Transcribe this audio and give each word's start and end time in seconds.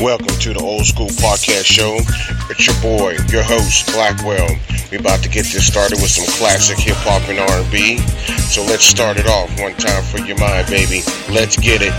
Welcome 0.00 0.36
to 0.40 0.52
the 0.52 0.60
Old 0.60 0.84
School 0.86 1.06
Podcast 1.06 1.66
Show. 1.66 1.94
It's 2.50 2.66
your 2.66 2.74
boy, 2.82 3.16
your 3.30 3.44
host, 3.44 3.86
Blackwell. 3.94 4.58
We're 4.90 4.98
about 4.98 5.22
to 5.22 5.28
get 5.28 5.46
this 5.46 5.68
started 5.68 6.02
with 6.02 6.10
some 6.10 6.26
classic 6.34 6.78
hip 6.78 6.96
hop 6.98 7.22
and 7.30 7.38
R&B. 7.38 7.98
So 8.50 8.62
let's 8.64 8.84
start 8.84 9.18
it 9.18 9.28
off 9.28 9.48
one 9.60 9.72
time 9.74 10.02
for 10.02 10.18
your 10.18 10.36
mind, 10.36 10.66
baby. 10.66 11.02
Let's 11.30 11.56
get 11.56 11.80
it. 11.80 11.92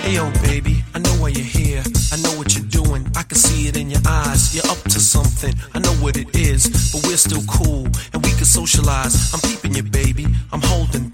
Hey 0.00 0.14
yo, 0.14 0.32
baby, 0.40 0.82
I 0.94 0.98
know 0.98 1.12
why 1.20 1.28
you're 1.28 1.44
here. 1.44 1.82
I 2.10 2.16
know 2.16 2.32
what 2.38 2.56
you're 2.56 2.64
doing. 2.64 3.06
I 3.14 3.24
can 3.24 3.36
see 3.36 3.68
it 3.68 3.76
in 3.76 3.90
your 3.90 4.00
eyes. 4.08 4.54
You're 4.54 4.72
up 4.72 4.82
to 4.84 5.00
something. 5.00 5.54
I 5.74 5.80
know 5.80 5.92
what 6.00 6.16
it 6.16 6.34
is, 6.34 6.66
but 6.92 7.04
we're 7.06 7.18
still 7.18 7.44
cool 7.44 7.86
and 8.14 8.24
we 8.24 8.32
can 8.32 8.46
socialize. 8.46 9.34
I'm 9.34 9.40
peeping 9.40 9.74
you, 9.74 9.82
baby. 9.82 10.26
I'm 10.50 10.62
holding. 10.62 11.11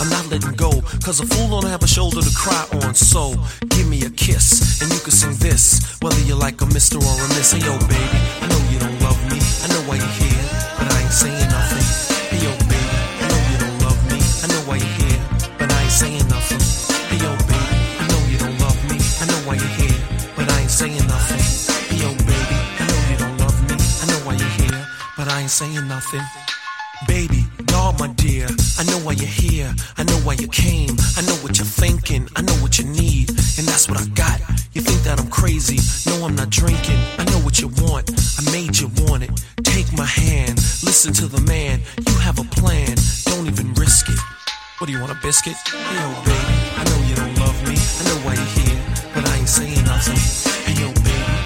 I'm 0.00 0.08
not 0.08 0.30
letting 0.30 0.56
go, 0.56 0.70
cause 1.04 1.20
a 1.20 1.26
fool 1.26 1.60
don't 1.60 1.68
have 1.68 1.82
a 1.82 1.86
shoulder 1.86 2.22
to 2.22 2.34
cry 2.34 2.64
on. 2.80 2.94
So 2.94 3.34
give 3.68 3.86
me 3.86 4.02
a 4.04 4.10
kiss, 4.10 4.80
and 4.80 4.90
you 4.90 4.98
can 5.00 5.10
sing 5.12 5.34
this, 5.36 6.00
whether 6.00 6.18
you 6.20 6.34
like 6.34 6.60
a 6.62 6.66
mister 6.66 6.96
or 6.96 7.16
a 7.20 7.28
miss. 7.36 7.52
Hey 7.52 7.60
yo, 7.60 7.76
baby, 7.84 8.18
I 8.40 8.48
know 8.48 8.60
you 8.72 8.78
don't 8.78 8.98
love 9.04 9.20
me. 9.28 9.36
I 9.36 9.68
know 9.68 9.82
why 9.84 9.96
you're 10.00 10.16
here, 10.16 10.44
but 10.78 10.88
I 10.88 11.02
ain't 11.04 11.12
saying 11.12 11.48
nothing. 11.52 11.84
Hey 12.32 12.40
yo, 12.40 12.52
baby, 12.64 12.96
I 13.20 13.28
know 13.28 13.40
you 13.52 13.58
don't 13.60 13.78
love 13.84 14.00
me. 14.08 14.18
I 14.40 14.46
know 14.48 14.62
why 14.64 14.76
you're 14.80 14.96
here, 15.04 15.20
but 15.58 15.68
I 15.70 15.82
ain't 15.82 15.92
saying 15.92 16.28
nothing. 16.32 16.62
Hey 17.12 17.20
yo, 17.20 17.30
baby, 17.44 17.76
I 18.00 18.04
know 18.08 18.20
you 18.32 18.38
don't 18.40 18.56
love 18.56 18.80
me. 18.88 18.96
I 19.20 19.24
know 19.28 19.40
why 19.44 19.54
you're 19.60 19.76
here, 19.84 20.00
but 20.34 20.48
I 20.48 20.60
ain't 20.64 20.70
saying 20.70 21.06
nothing. 21.12 21.44
Hey 21.92 22.00
yo, 22.00 22.08
baby, 22.24 22.56
I 22.80 22.84
know 22.88 23.00
you 23.12 23.16
don't 23.20 23.36
love 23.36 23.58
me. 23.68 23.76
I 23.76 24.04
know 24.08 24.20
why 24.24 24.32
you're 24.32 24.56
here, 24.64 24.80
but 25.16 25.28
I 25.28 25.44
ain't 25.44 25.50
saying 25.50 25.86
nothing. 25.86 26.24
My 28.00 28.08
dear, 28.14 28.46
I 28.78 28.84
know 28.84 28.96
why 29.04 29.12
you're 29.12 29.28
here. 29.28 29.70
I 29.98 30.04
know 30.04 30.16
why 30.24 30.32
you 30.32 30.48
came. 30.48 30.96
I 31.18 31.20
know 31.20 31.36
what 31.44 31.58
you're 31.58 31.66
thinking. 31.66 32.26
I 32.34 32.40
know 32.40 32.54
what 32.64 32.78
you 32.78 32.86
need, 32.86 33.28
and 33.28 33.68
that's 33.68 33.90
what 33.90 34.00
I 34.00 34.06
got. 34.14 34.40
You 34.72 34.80
think 34.80 35.02
that 35.02 35.20
I'm 35.20 35.28
crazy? 35.28 35.76
No, 36.08 36.24
I'm 36.24 36.34
not 36.34 36.48
drinking. 36.48 36.96
I 37.18 37.24
know 37.24 37.36
what 37.44 37.60
you 37.60 37.68
want. 37.84 38.08
I 38.38 38.52
made 38.52 38.78
you 38.80 38.90
want 39.04 39.24
it. 39.24 39.30
Take 39.64 39.92
my 39.92 40.06
hand, 40.06 40.56
listen 40.80 41.12
to 41.12 41.26
the 41.26 41.42
man. 41.42 41.82
You 42.08 42.14
have 42.20 42.38
a 42.38 42.44
plan. 42.44 42.96
Don't 43.26 43.46
even 43.46 43.74
risk 43.74 44.08
it. 44.08 44.18
What 44.78 44.86
do 44.86 44.94
you 44.94 45.00
want, 45.00 45.12
a 45.12 45.18
biscuit? 45.20 45.56
Hey, 45.68 46.00
yo, 46.00 46.08
baby, 46.24 46.56
I 46.80 46.84
know 46.88 47.00
you 47.04 47.14
don't 47.16 47.36
love 47.36 47.58
me. 47.68 47.76
I 47.76 48.02
know 48.08 48.18
why 48.24 48.32
you're 48.32 48.54
here, 48.64 48.80
but 49.12 49.28
I 49.28 49.36
ain't 49.36 49.48
saying 49.48 49.84
nothing. 49.84 50.16
Hey, 50.64 50.80
yo, 50.80 50.88
baby, 51.04 51.39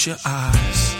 Close 0.00 0.06
your 0.06 0.32
eyes. 0.32 0.94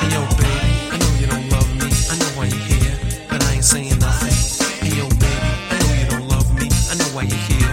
Hey 0.00 0.08
yo, 0.12 0.20
baby, 0.36 0.90
I 0.92 0.98
know 1.00 1.12
you 1.18 1.26
don't 1.26 1.48
love 1.48 1.70
me. 1.80 1.88
I 2.10 2.18
know 2.18 2.30
why 2.36 2.44
you're 2.44 2.58
here, 2.58 3.26
but 3.30 3.42
I 3.42 3.54
ain't 3.54 3.64
saying 3.64 3.98
nothing. 4.00 4.36
Hey 4.84 4.96
yo, 4.98 5.08
baby, 5.08 5.52
I 5.70 5.78
know 5.80 5.94
you 5.94 6.06
don't 6.10 6.28
love 6.28 6.54
me. 6.60 6.68
I 6.90 6.94
know 6.96 7.08
why 7.16 7.22
you're 7.22 7.46
here, 7.48 7.72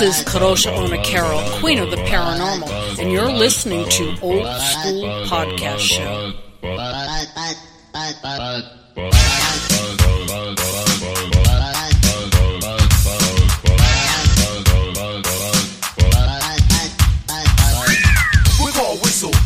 This 0.00 0.20
is 0.20 0.24
Karosha 0.24 0.74
Ona 0.78 0.96
Carol, 1.04 1.42
Queen 1.60 1.78
of 1.78 1.90
the 1.90 1.98
Paranormal, 1.98 2.98
and 2.98 3.12
you're 3.12 3.30
listening 3.30 3.86
to 3.90 4.16
Old 4.22 4.46
School 4.46 5.04
Podcast 5.26 5.80
Show. 5.80 6.32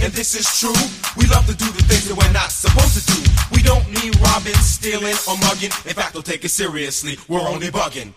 And 0.02 0.12
this 0.12 0.34
is 0.34 0.46
true. 0.60 0.70
We 1.16 1.24
love 1.30 1.46
to 1.46 1.56
do 1.56 1.64
the 1.64 1.82
things 1.88 2.06
that 2.08 2.14
we're 2.14 2.32
not 2.32 2.52
supposed 2.52 2.92
to 2.92 3.04
do. 3.10 3.18
We 3.52 3.62
don't 3.62 3.88
mean 3.88 4.12
robbing, 4.20 4.52
stealing, 4.56 5.16
or 5.26 5.38
mugging. 5.38 5.70
In 5.86 5.94
fact, 5.94 6.12
don't 6.12 6.26
take 6.26 6.44
it 6.44 6.50
seriously. 6.50 7.16
We're 7.26 7.40
only 7.40 7.68
bugging. 7.68 8.12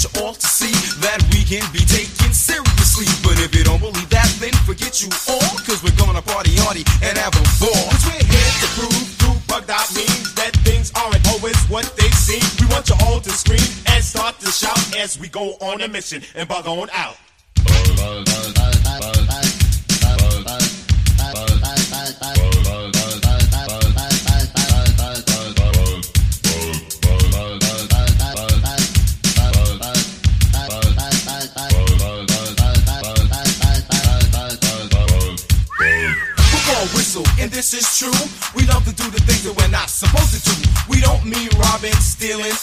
Want 0.00 0.16
you 0.16 0.22
all 0.22 0.34
to 0.34 0.46
see 0.46 0.72
that 1.00 1.20
we 1.32 1.44
can 1.44 1.64
be 1.72 1.80
taken 1.80 2.32
seriously. 2.32 3.04
But 3.22 3.36
if 3.40 3.54
you 3.54 3.64
don't 3.64 3.80
believe 3.80 4.08
that, 4.10 4.28
then 4.40 4.52
forget 4.64 5.02
you 5.02 5.08
all, 5.28 5.52
cause 5.66 5.82
we're 5.82 5.96
gonna 5.96 6.22
party 6.22 6.56
hardy 6.56 6.84
and 7.02 7.18
have 7.18 7.34
a 7.34 7.44
ball. 7.60 7.84
Cause 7.90 8.06
we're 8.06 8.24
here 8.24 8.52
to 8.60 8.68
prove 8.80 9.08
through 9.20 9.36
bugged 9.48 9.70
out 9.70 9.92
means 9.94 10.34
that 10.34 10.56
things 10.64 10.92
aren't 10.94 11.26
always 11.28 11.56
what 11.68 11.84
they 11.96 12.08
seem. 12.16 12.40
We 12.60 12.72
want 12.72 12.88
you 12.88 12.96
all 13.04 13.20
to 13.20 13.30
scream 13.30 13.68
and 13.86 14.02
start 14.02 14.38
to 14.40 14.50
shout 14.50 14.80
as 14.96 15.18
we 15.18 15.28
go 15.28 15.54
on 15.60 15.82
a 15.82 15.88
mission 15.88 16.22
and 16.34 16.48
bug 16.48 16.66
on 16.66 16.88
out. 16.92 17.16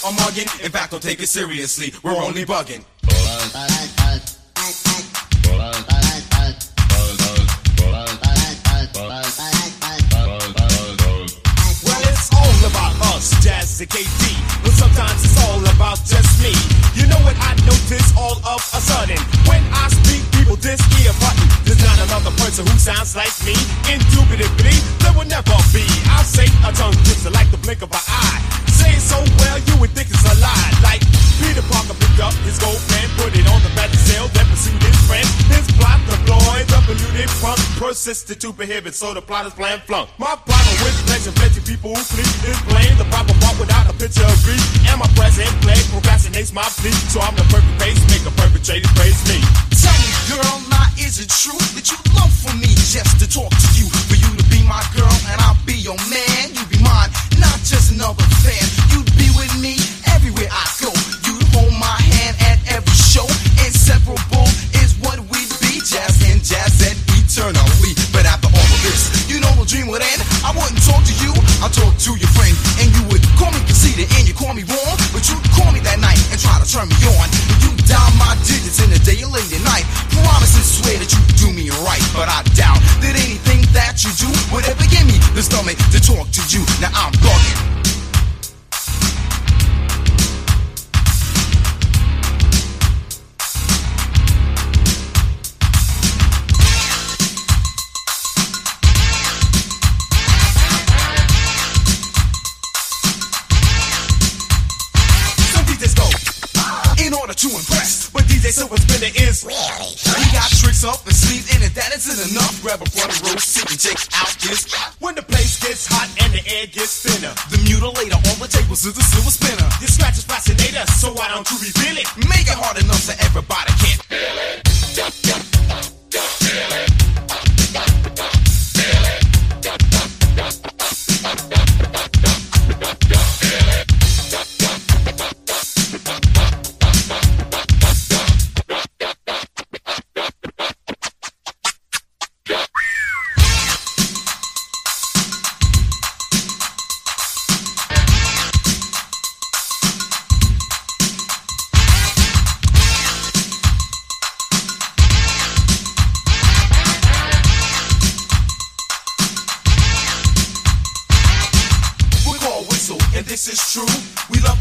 Or 0.08 0.14
mugging. 0.14 0.48
In 0.64 0.72
fact, 0.72 0.92
don't 0.92 1.02
take 1.02 1.20
it 1.20 1.28
seriously. 1.28 1.92
We're 2.02 2.16
only 2.16 2.44
bugging. 2.44 2.84
Well, 11.84 12.02
it's 12.08 12.28
all 12.32 12.60
about 12.68 12.94
us, 13.12 13.32
Jazz 13.44 13.80
and 13.80 13.90
KD. 13.90 14.22
But 14.62 14.72
sometimes 14.72 15.24
it's 15.24 15.38
all 15.44 15.60
about 15.60 15.98
just 16.04 16.40
me. 16.42 16.52
You 16.94 17.06
know 17.08 17.20
what 17.26 17.36
I 17.40 17.54
notice 17.68 18.08
all 18.16 18.38
of 18.38 18.60
a 18.60 18.80
sudden? 18.80 19.18
When 19.44 19.62
I 19.72 19.88
speak, 19.88 20.24
people 20.32 20.56
diss 20.56 20.80
ear 21.04 21.12
button. 21.20 21.48
There's 21.64 21.82
not 21.84 21.98
another 22.08 22.32
person 22.40 22.66
who 22.66 22.78
sounds 22.78 23.14
like 23.14 23.34
me. 23.44 23.54
Indubitably, 23.92 24.76
there 25.04 25.12
will 25.12 25.28
never 25.28 25.56
be. 25.72 25.84
I'll 26.08 26.24
say 26.24 26.48
a 26.64 26.72
tongue 26.72 26.96
twister 27.04 27.30
like 27.30 27.50
the 27.50 27.58
blink 27.58 27.82
of 27.82 27.92
an 27.92 28.00
eye. 28.08 28.67
Say 28.78 28.94
it 28.94 29.02
so 29.02 29.18
well, 29.42 29.58
you 29.58 29.74
would 29.82 29.90
think 29.90 30.08
it's 30.08 30.22
a 30.22 30.34
lie. 30.38 30.70
Like 30.82 31.02
Peter 31.42 31.62
Parker 31.66 31.94
picked 31.98 32.20
up 32.22 32.34
his 32.46 32.58
gold 32.58 32.78
pen, 32.90 33.06
put 33.18 33.34
it 33.34 33.46
on 33.50 33.58
the 33.62 33.72
back 33.74 33.90
of 33.90 33.98
sale, 33.98 34.26
then 34.34 34.46
pursued 34.46 34.78
his 34.82 34.98
friend. 35.06 35.26
His 35.50 35.66
plot 35.78 35.98
deployed, 36.06 36.66
the 36.66 36.78
polluted 36.86 37.30
front 37.30 37.58
persisted 37.78 38.40
to 38.42 38.52
prohibit, 38.52 38.94
so 38.94 39.14
the 39.14 39.22
plot 39.22 39.46
is 39.46 39.54
plan 39.54 39.78
flunk. 39.86 40.10
My 40.18 40.34
problem 40.34 40.76
with 40.82 40.94
pleasure, 41.06 41.34
plenty 41.34 41.60
people 41.62 41.94
who 41.94 42.02
flee 42.02 42.26
is 42.50 42.58
blame 42.70 42.94
the 42.98 43.06
proper 43.10 43.34
part 43.42 43.58
without 43.58 43.86
a 43.90 43.94
picture 43.94 44.26
of 44.26 44.38
grief. 44.42 44.62
And 44.90 44.98
my 44.98 45.10
present 45.14 45.50
play 45.62 45.78
procrastinates 45.94 46.52
my 46.52 46.66
plea, 46.78 46.94
so 47.10 47.18
I'm 47.22 47.34
the 47.34 47.46
perfect 47.50 47.78
pace, 47.78 47.98
make 48.10 48.26
a 48.26 48.34
perpetrator 48.34 48.90
praise 48.98 49.18
me. 49.30 49.38
Tell 49.78 49.94
me, 50.02 50.10
girl, 50.30 50.54
now 50.70 50.86
is 50.98 51.22
it 51.22 51.30
true 51.30 51.58
that 51.78 51.86
you 51.86 51.98
love 52.18 52.34
for 52.34 52.54
me 52.58 52.70
just 52.90 53.18
to 53.22 53.26
talk 53.30 53.50
to 53.50 53.68
you? 53.78 53.86
For 54.10 54.18
you 54.18 54.30
to 54.42 54.44
my 54.68 54.84
girl 54.94 55.10
and 55.32 55.40
I'll 55.40 55.56
be 55.64 55.74
your 55.74 55.96
man. 56.12 56.52
You 56.52 56.64
be 56.68 56.78
mine, 56.84 57.10
not 57.40 57.58
just 57.64 57.92
another 57.92 58.22
fan. 58.44 58.64
You'd 58.92 59.10
be 59.16 59.32
with 59.34 59.52
me 59.60 59.74
everywhere 60.12 60.48
I 60.52 60.64
go. 60.80 60.87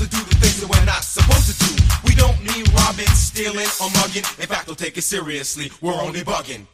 To 0.09 0.15
do 0.15 0.23
the 0.23 0.35
things 0.35 0.61
that 0.61 0.69
we're 0.69 0.85
not 0.85 1.03
supposed 1.03 1.47
to 1.51 1.55
do. 1.65 1.83
We 2.05 2.15
don't 2.15 2.39
mean 2.41 2.65
robbing, 2.73 3.07
stealing, 3.07 3.67
or 3.81 3.89
mugging. 3.91 4.23
In 4.39 4.47
fact, 4.47 4.67
don't 4.67 4.77
take 4.77 4.97
it 4.97 5.03
seriously. 5.03 5.71
We're 5.81 5.93
only 5.93 6.21
bugging. 6.21 6.67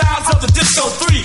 sounds 0.00 0.34
of 0.34 0.40
the 0.40 0.50
disco 0.52 0.82
3 0.88 1.19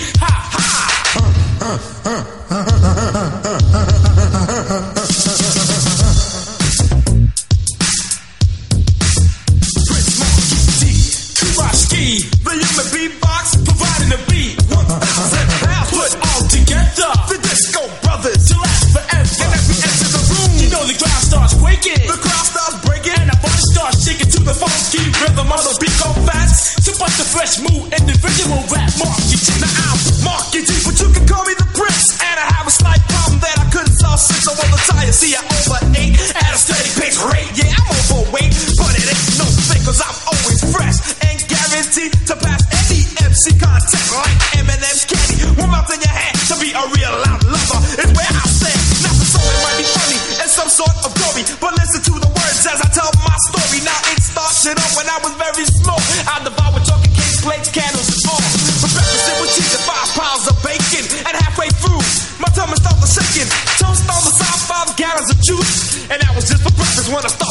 of. 51.04 51.12
But 51.60 51.72
listen 51.76 52.00
to 52.00 52.14
the 52.16 52.30
words 52.32 52.64
as 52.64 52.80
I 52.80 52.88
tell 52.90 53.10
my 53.20 53.36
story. 53.52 53.84
Now 53.84 53.98
it 54.12 54.20
started 54.24 54.80
off 54.80 54.92
when 54.96 55.04
I 55.04 55.18
was 55.20 55.34
very 55.36 55.66
small. 55.68 56.00
I 56.24 56.40
devoured 56.40 56.84
chocolate 56.86 57.12
cakes, 57.12 57.40
plates, 57.44 57.68
candles, 57.68 58.08
and 58.08 58.22
more. 58.24 58.46
For 58.80 58.90
breakfast, 58.90 59.26
it 59.28 59.36
was 59.40 59.50
cheese 59.52 59.74
and 59.76 59.84
five 59.84 60.08
pounds 60.16 60.44
of 60.48 60.56
bacon. 60.64 61.04
And 61.28 61.34
halfway 61.36 61.68
through, 61.82 62.02
my 62.40 62.48
tummy 62.56 62.76
started 62.80 63.10
shaking. 63.10 63.48
Toast 63.78 64.04
on 64.08 64.20
the 64.24 64.32
side, 64.32 64.60
five 64.64 64.90
gallons 64.96 65.28
of 65.28 65.38
juice. 65.44 66.08
And 66.08 66.18
that 66.22 66.32
was 66.32 66.48
just 66.48 66.62
for 66.64 66.72
breakfast 66.72 67.08
when 67.12 67.20
I 67.20 67.28
started. 67.28 67.45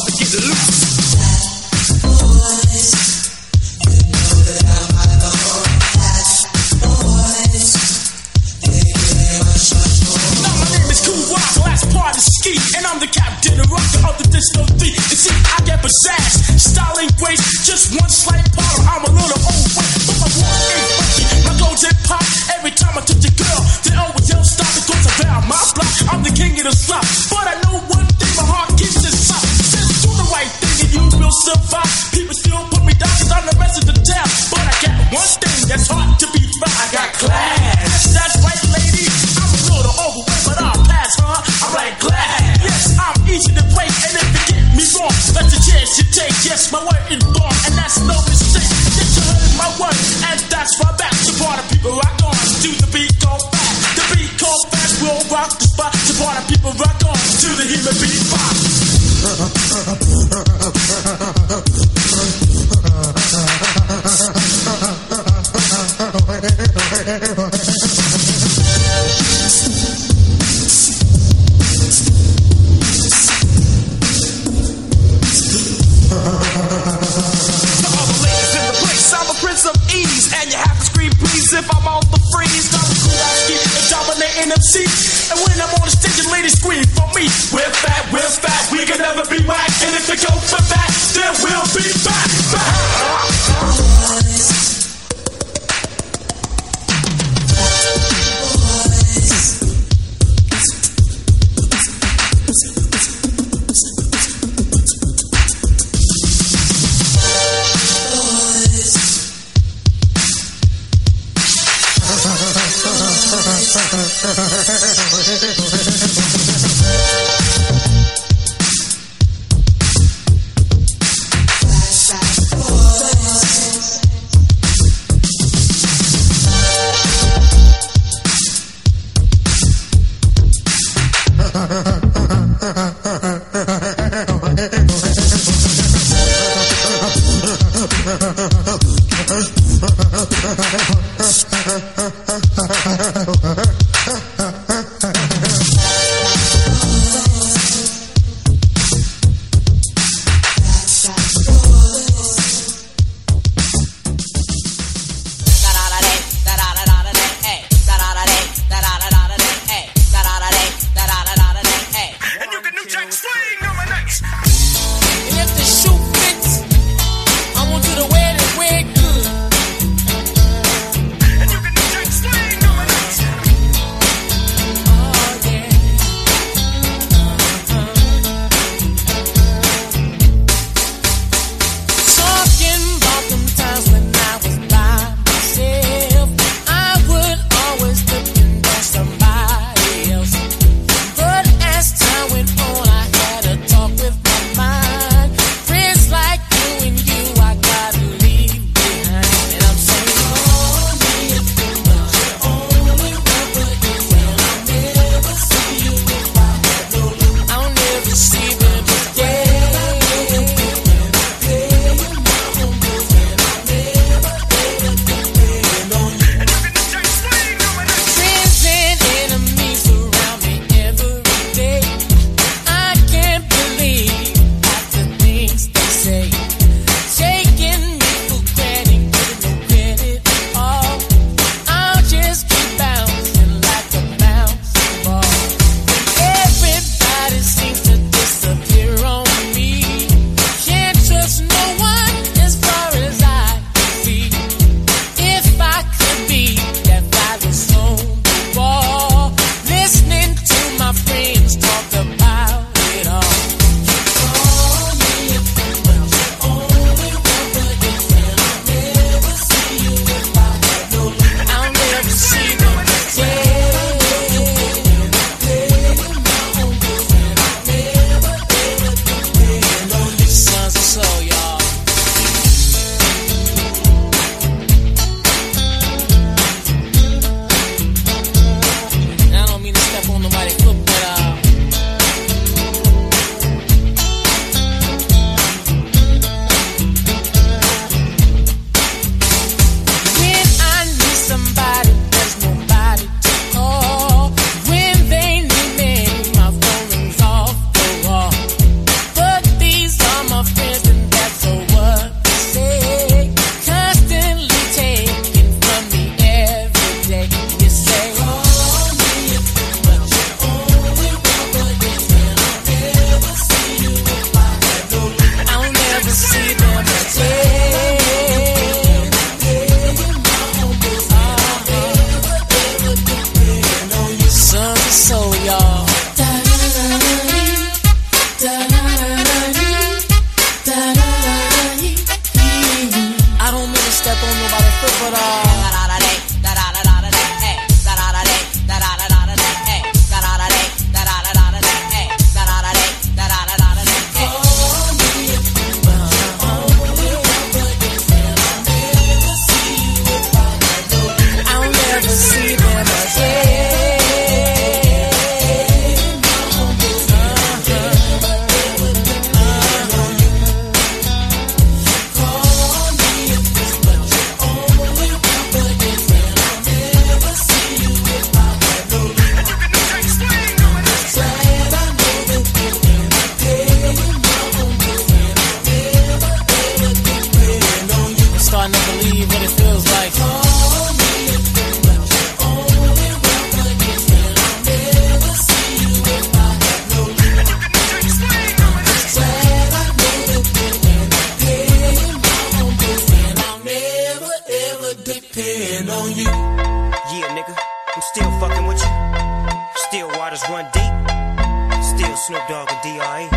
Waters 400.36 400.50
run 400.50 400.64
deep. 400.72 401.82
Still 401.82 402.16
Snoop 402.16 402.42
Dogg 402.48 402.70
and 402.70 402.82
D.R.E. 402.82 403.28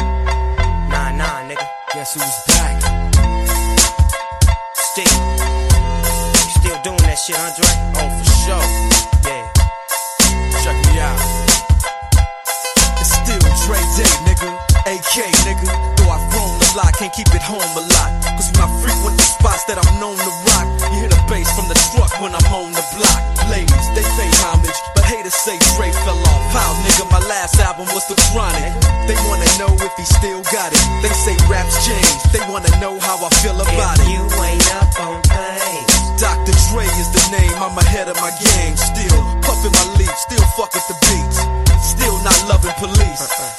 Nah, 0.89 1.11
nah, 1.11 1.47
nigga. 1.47 1.65
Guess 1.93 2.13
who's 2.13 2.39
back? 2.47 2.81
Still. 4.75 5.19
Still 6.59 6.79
doing 6.83 7.03
that 7.07 7.15
shit, 7.15 7.37
Andre? 7.39 7.71
Oh, 7.99 8.09
for 8.17 8.27
sure. 8.43 8.65
Yeah. 9.27 9.45
Check 10.63 10.77
me 10.87 10.99
out. 10.99 11.19
It's 12.99 13.13
still 13.15 13.39
Dre 13.63 13.79
Day, 13.95 14.11
nigga. 14.27 14.49
AK, 14.87 15.15
nigga. 15.45 15.67
Though 15.97 16.11
I've 16.11 16.25
grown 16.31 16.49
a 16.49 16.69
lot, 16.75 16.93
can't 16.97 17.13
keep 17.13 17.29
it 17.33 17.41
home 17.41 17.61
a 17.61 17.83
lot. 17.95 18.09
Cause 18.35 18.51
when 18.51 18.61
I 18.65 18.69
frequent 18.81 19.15
the 19.17 19.23
spots 19.23 19.63
that 19.65 19.77
I'm 19.77 19.99
known 19.99 20.17
to 20.17 20.31
rock, 20.51 20.58
from 21.59 21.67
the 21.67 21.79
truck 21.91 22.11
when 22.23 22.31
I'm 22.31 22.47
on 22.55 22.71
the 22.71 22.85
block. 22.95 23.19
Ladies, 23.51 23.87
they 23.91 24.05
pay 24.15 24.31
homage, 24.47 24.79
but 24.95 25.03
haters 25.03 25.35
say 25.35 25.59
Dre 25.75 25.91
fell 26.07 26.15
off. 26.31 26.43
How, 26.55 26.71
nigga, 26.87 27.03
my 27.11 27.19
last 27.27 27.59
album 27.59 27.87
was 27.91 28.07
The 28.07 28.15
Chronic. 28.31 28.71
They 29.11 29.17
wanna 29.27 29.49
know 29.59 29.71
if 29.75 29.93
he 29.99 30.05
still 30.07 30.39
got 30.55 30.71
it. 30.71 30.79
They 31.03 31.11
say 31.11 31.35
raps 31.51 31.75
change. 31.83 32.19
They 32.31 32.39
wanna 32.47 32.71
know 32.79 32.95
how 33.03 33.19
I 33.19 33.29
feel 33.43 33.59
about 33.59 33.99
it. 33.99 34.07
You 34.07 34.23
ain't 34.39 34.67
up 34.79 34.91
on 35.03 35.19
things. 35.27 35.91
Dr. 36.15 36.55
Dre 36.71 36.87
is 36.87 37.09
the 37.11 37.23
name, 37.35 37.55
I'm 37.59 37.75
ahead 37.75 38.07
of 38.07 38.15
my 38.23 38.31
game. 38.39 38.75
Still 38.79 39.19
puffin' 39.43 39.75
my 39.75 39.85
leaf, 39.99 40.15
still 40.15 40.45
fuck 40.55 40.71
with 40.71 40.87
the 40.87 40.97
beats. 41.11 41.39
Still 41.83 42.15
not 42.23 42.39
loving 42.47 42.75
police. 42.79 43.19
Uh-uh. 43.19 43.58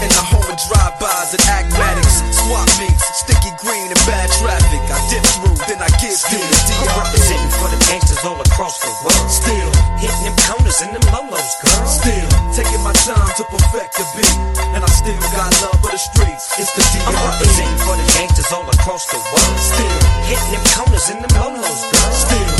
In 0.00 0.08
the 0.08 0.24
home 0.32 0.48
of 0.48 0.56
drive-bys 0.56 1.36
and 1.36 1.44
acmatics. 1.44 2.24
Swap 2.32 2.64
meets, 2.80 3.04
sticky 3.20 3.52
green 3.60 3.84
and 3.92 4.02
bad 4.08 4.32
traffic. 4.40 4.80
I 4.88 4.96
dip 5.12 5.24
through, 5.36 5.60
then 5.68 5.76
I 5.84 5.92
give 6.00 6.16
to 6.16 6.36
the 6.40 6.40
I'm 6.40 6.88
DR. 6.88 7.04
representing 7.04 7.52
for 7.60 7.68
the 7.68 7.78
gangsters 7.84 8.24
all 8.24 8.40
across 8.40 8.80
the 8.80 8.88
world. 9.04 9.28
Still, 9.28 9.70
Hitting 10.00 10.24
them 10.24 10.36
corners 10.48 10.80
and 10.80 10.96
them 10.96 11.04
lolos, 11.12 11.52
girl. 11.60 11.84
still, 11.84 12.28
taking 12.56 12.80
my 12.80 12.96
time 13.04 13.28
to 13.36 13.44
perfect 13.52 14.00
the 14.00 14.04
beat. 14.16 14.36
And 14.72 14.80
I 14.80 14.88
still 14.88 15.20
got 15.36 15.52
love 15.60 15.76
for 15.84 15.92
the 15.92 16.00
streets. 16.00 16.48
It's 16.56 16.72
the 16.72 16.84
I'm 17.04 17.12
DR. 17.12 17.20
representing 17.20 17.80
for 17.84 17.94
the 18.00 18.06
gangsters 18.16 18.50
all 18.56 18.64
across 18.72 19.04
the 19.12 19.20
world. 19.20 19.56
Still, 19.60 19.96
Hitting 20.24 20.50
them 20.56 20.64
corners 20.72 21.06
and 21.12 21.20
them 21.20 21.32
lolos, 21.36 21.80
girl. 21.92 22.12
Still 22.16 22.59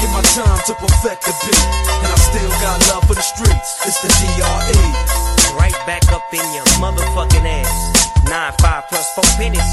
Taking 0.00 0.12
my 0.12 0.22
time 0.32 0.60
to 0.64 0.74
perfect 0.74 1.20
the 1.28 1.34
beat, 1.44 1.64
and 2.00 2.08
I 2.08 2.16
still 2.16 2.50
got 2.64 2.80
love 2.88 3.04
for 3.04 3.14
the 3.14 3.22
streets. 3.22 3.68
It's 3.84 4.00
the 4.00 4.08
DRE. 4.08 4.80
Right 5.56 5.76
back 5.84 6.04
up 6.12 6.24
in 6.32 6.44
your 6.54 6.64
motherfucking 6.80 7.44
ass. 7.44 8.24
Nine, 8.24 8.52
five 8.60 8.84
plus 8.88 9.06
four 9.14 9.24
pennies. 9.36 9.70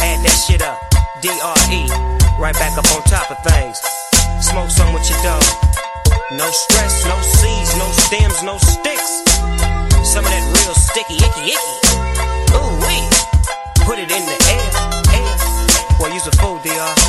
Add 0.00 0.24
that 0.24 0.36
shit 0.48 0.62
up. 0.62 0.80
D-R-E. 1.20 1.88
Right 2.40 2.54
back 2.54 2.78
up 2.78 2.88
on 2.94 3.02
top 3.04 3.30
of 3.30 3.38
things. 3.44 3.76
Smoke 4.40 4.70
some 4.70 4.92
with 4.94 5.08
your 5.10 5.20
dog. 5.22 5.44
No 6.32 6.48
stress, 6.50 7.04
no 7.04 7.16
seeds, 7.20 7.76
no 7.76 7.88
stems, 7.92 8.42
no 8.42 8.56
sticks. 8.58 9.24
Some 10.08 10.24
of 10.24 10.30
that 10.32 10.44
real 10.56 10.74
sticky, 10.74 11.16
icky, 11.20 11.52
icky. 11.52 11.76
Ooh, 12.56 12.72
wee. 12.80 13.04
Put 13.84 13.98
it 13.98 14.10
in 14.10 14.24
the 14.24 14.36
air, 14.48 14.68
air. 15.12 15.36
Use 16.16 16.26
a 16.28 16.32
fool, 16.38 16.58
DR. 16.64 17.05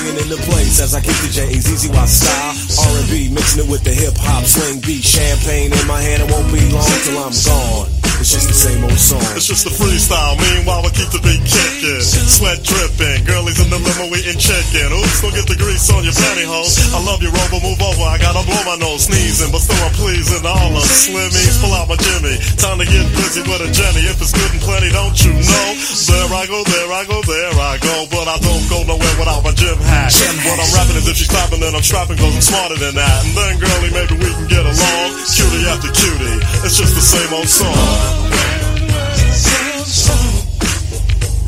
swinging 0.00 0.22
in 0.22 0.28
the 0.28 0.40
place 0.48 0.80
as 0.80 0.94
I 0.94 1.00
kick 1.00 1.16
the 1.20 1.28
J's, 1.28 1.68
easy 1.68 1.90
Y 1.90 2.06
style, 2.06 2.56
R&B 2.96 3.30
mixing 3.32 3.64
it 3.64 3.70
with 3.70 3.84
the 3.84 3.92
hip 3.92 4.14
hop 4.16 4.44
swing 4.44 4.80
beat, 4.80 5.04
champagne 5.04 5.72
in 5.72 5.86
my 5.86 6.00
hand, 6.00 6.22
it 6.22 6.30
won't 6.30 6.48
be 6.52 6.60
long 6.72 6.88
till 7.04 7.18
I'm 7.18 7.32
gone. 7.44 8.00
It's 8.20 8.36
just 8.36 8.52
the 8.52 8.60
same 8.68 8.84
old 8.84 9.00
song. 9.00 9.24
It's 9.32 9.48
just 9.48 9.64
a 9.64 9.72
freestyle. 9.72 10.36
Meanwhile, 10.36 10.84
we 10.84 10.92
keep 10.92 11.08
the 11.08 11.24
beat 11.24 11.40
kicking. 11.40 12.04
Sweat 12.04 12.60
dripping. 12.60 13.24
Girlies 13.24 13.56
in 13.56 13.72
the 13.72 13.80
limo 13.80 14.12
eating 14.12 14.36
chicken. 14.36 14.92
Oops, 14.92 15.24
don't 15.24 15.32
get 15.32 15.48
the 15.48 15.56
grease 15.56 15.88
on 15.88 16.04
your 16.04 16.12
pantyhose. 16.12 16.76
I 16.92 17.00
love 17.00 17.24
you, 17.24 17.32
Robo. 17.32 17.64
Move 17.64 17.80
over. 17.80 18.04
I 18.04 18.20
gotta 18.20 18.44
blow 18.44 18.60
my 18.68 18.76
nose. 18.76 19.08
Sneezing, 19.08 19.48
but 19.48 19.64
still 19.64 19.80
I'm 19.80 19.96
pleasing. 19.96 20.44
All 20.44 20.68
the 20.68 20.84
slimmies. 20.84 21.64
Pull 21.64 21.72
out 21.72 21.88
my 21.88 21.96
Jimmy. 21.96 22.36
Time 22.60 22.76
to 22.76 22.84
get 22.84 23.08
busy 23.16 23.40
with 23.40 23.64
a 23.64 23.72
Jenny. 23.72 24.04
If 24.04 24.20
it's 24.20 24.36
good 24.36 24.52
and 24.52 24.60
plenty, 24.68 24.92
don't 24.92 25.16
you 25.24 25.32
know? 25.40 25.68
There 26.04 26.28
I 26.28 26.44
go, 26.44 26.60
there 26.60 26.92
I 26.92 27.08
go, 27.08 27.24
there 27.24 27.56
I 27.56 27.80
go. 27.80 28.04
But 28.12 28.28
I 28.28 28.36
don't 28.36 28.68
go 28.68 28.84
nowhere 28.84 29.16
without 29.16 29.40
my 29.48 29.56
gym 29.56 29.80
hat. 29.90 30.14
What 30.46 30.58
I'm 30.62 30.70
rapping 30.78 30.96
is 31.02 31.06
if 31.10 31.16
she's 31.18 31.28
clapping, 31.28 31.60
then 31.60 31.74
I'm 31.74 31.82
strapping, 31.82 32.16
cause 32.16 32.30
I'm 32.30 32.40
smarter 32.40 32.78
than 32.78 32.94
that. 32.94 33.16
And 33.26 33.34
then, 33.34 33.58
girlie, 33.58 33.90
maybe 33.90 34.14
we 34.14 34.30
can 34.30 34.46
get 34.46 34.62
along. 34.62 35.08
Cutie 35.26 35.66
after 35.66 35.90
cutie. 35.90 36.38
It's 36.62 36.78
just 36.78 36.94
the 36.94 37.02
same 37.02 37.30
old 37.34 37.50
song. 37.50 37.74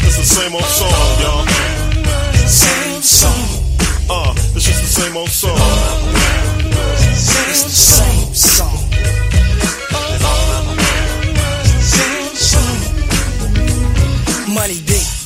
It's 0.03 0.19
the 0.19 0.27
same 0.27 0.53
old 0.55 0.67
song, 0.67 0.91
y'all. 1.23 1.47
Same 2.51 3.03
song. 3.03 3.43
Uh, 4.11 4.35
it's 4.55 4.67
just 4.67 4.83
the 4.83 4.93
same 5.01 5.17
old 5.17 5.31
song. 5.31 5.57
It's 7.49 7.63
the 7.63 7.71
same 7.71 8.35
song. 8.35 8.79
Money 14.53 14.81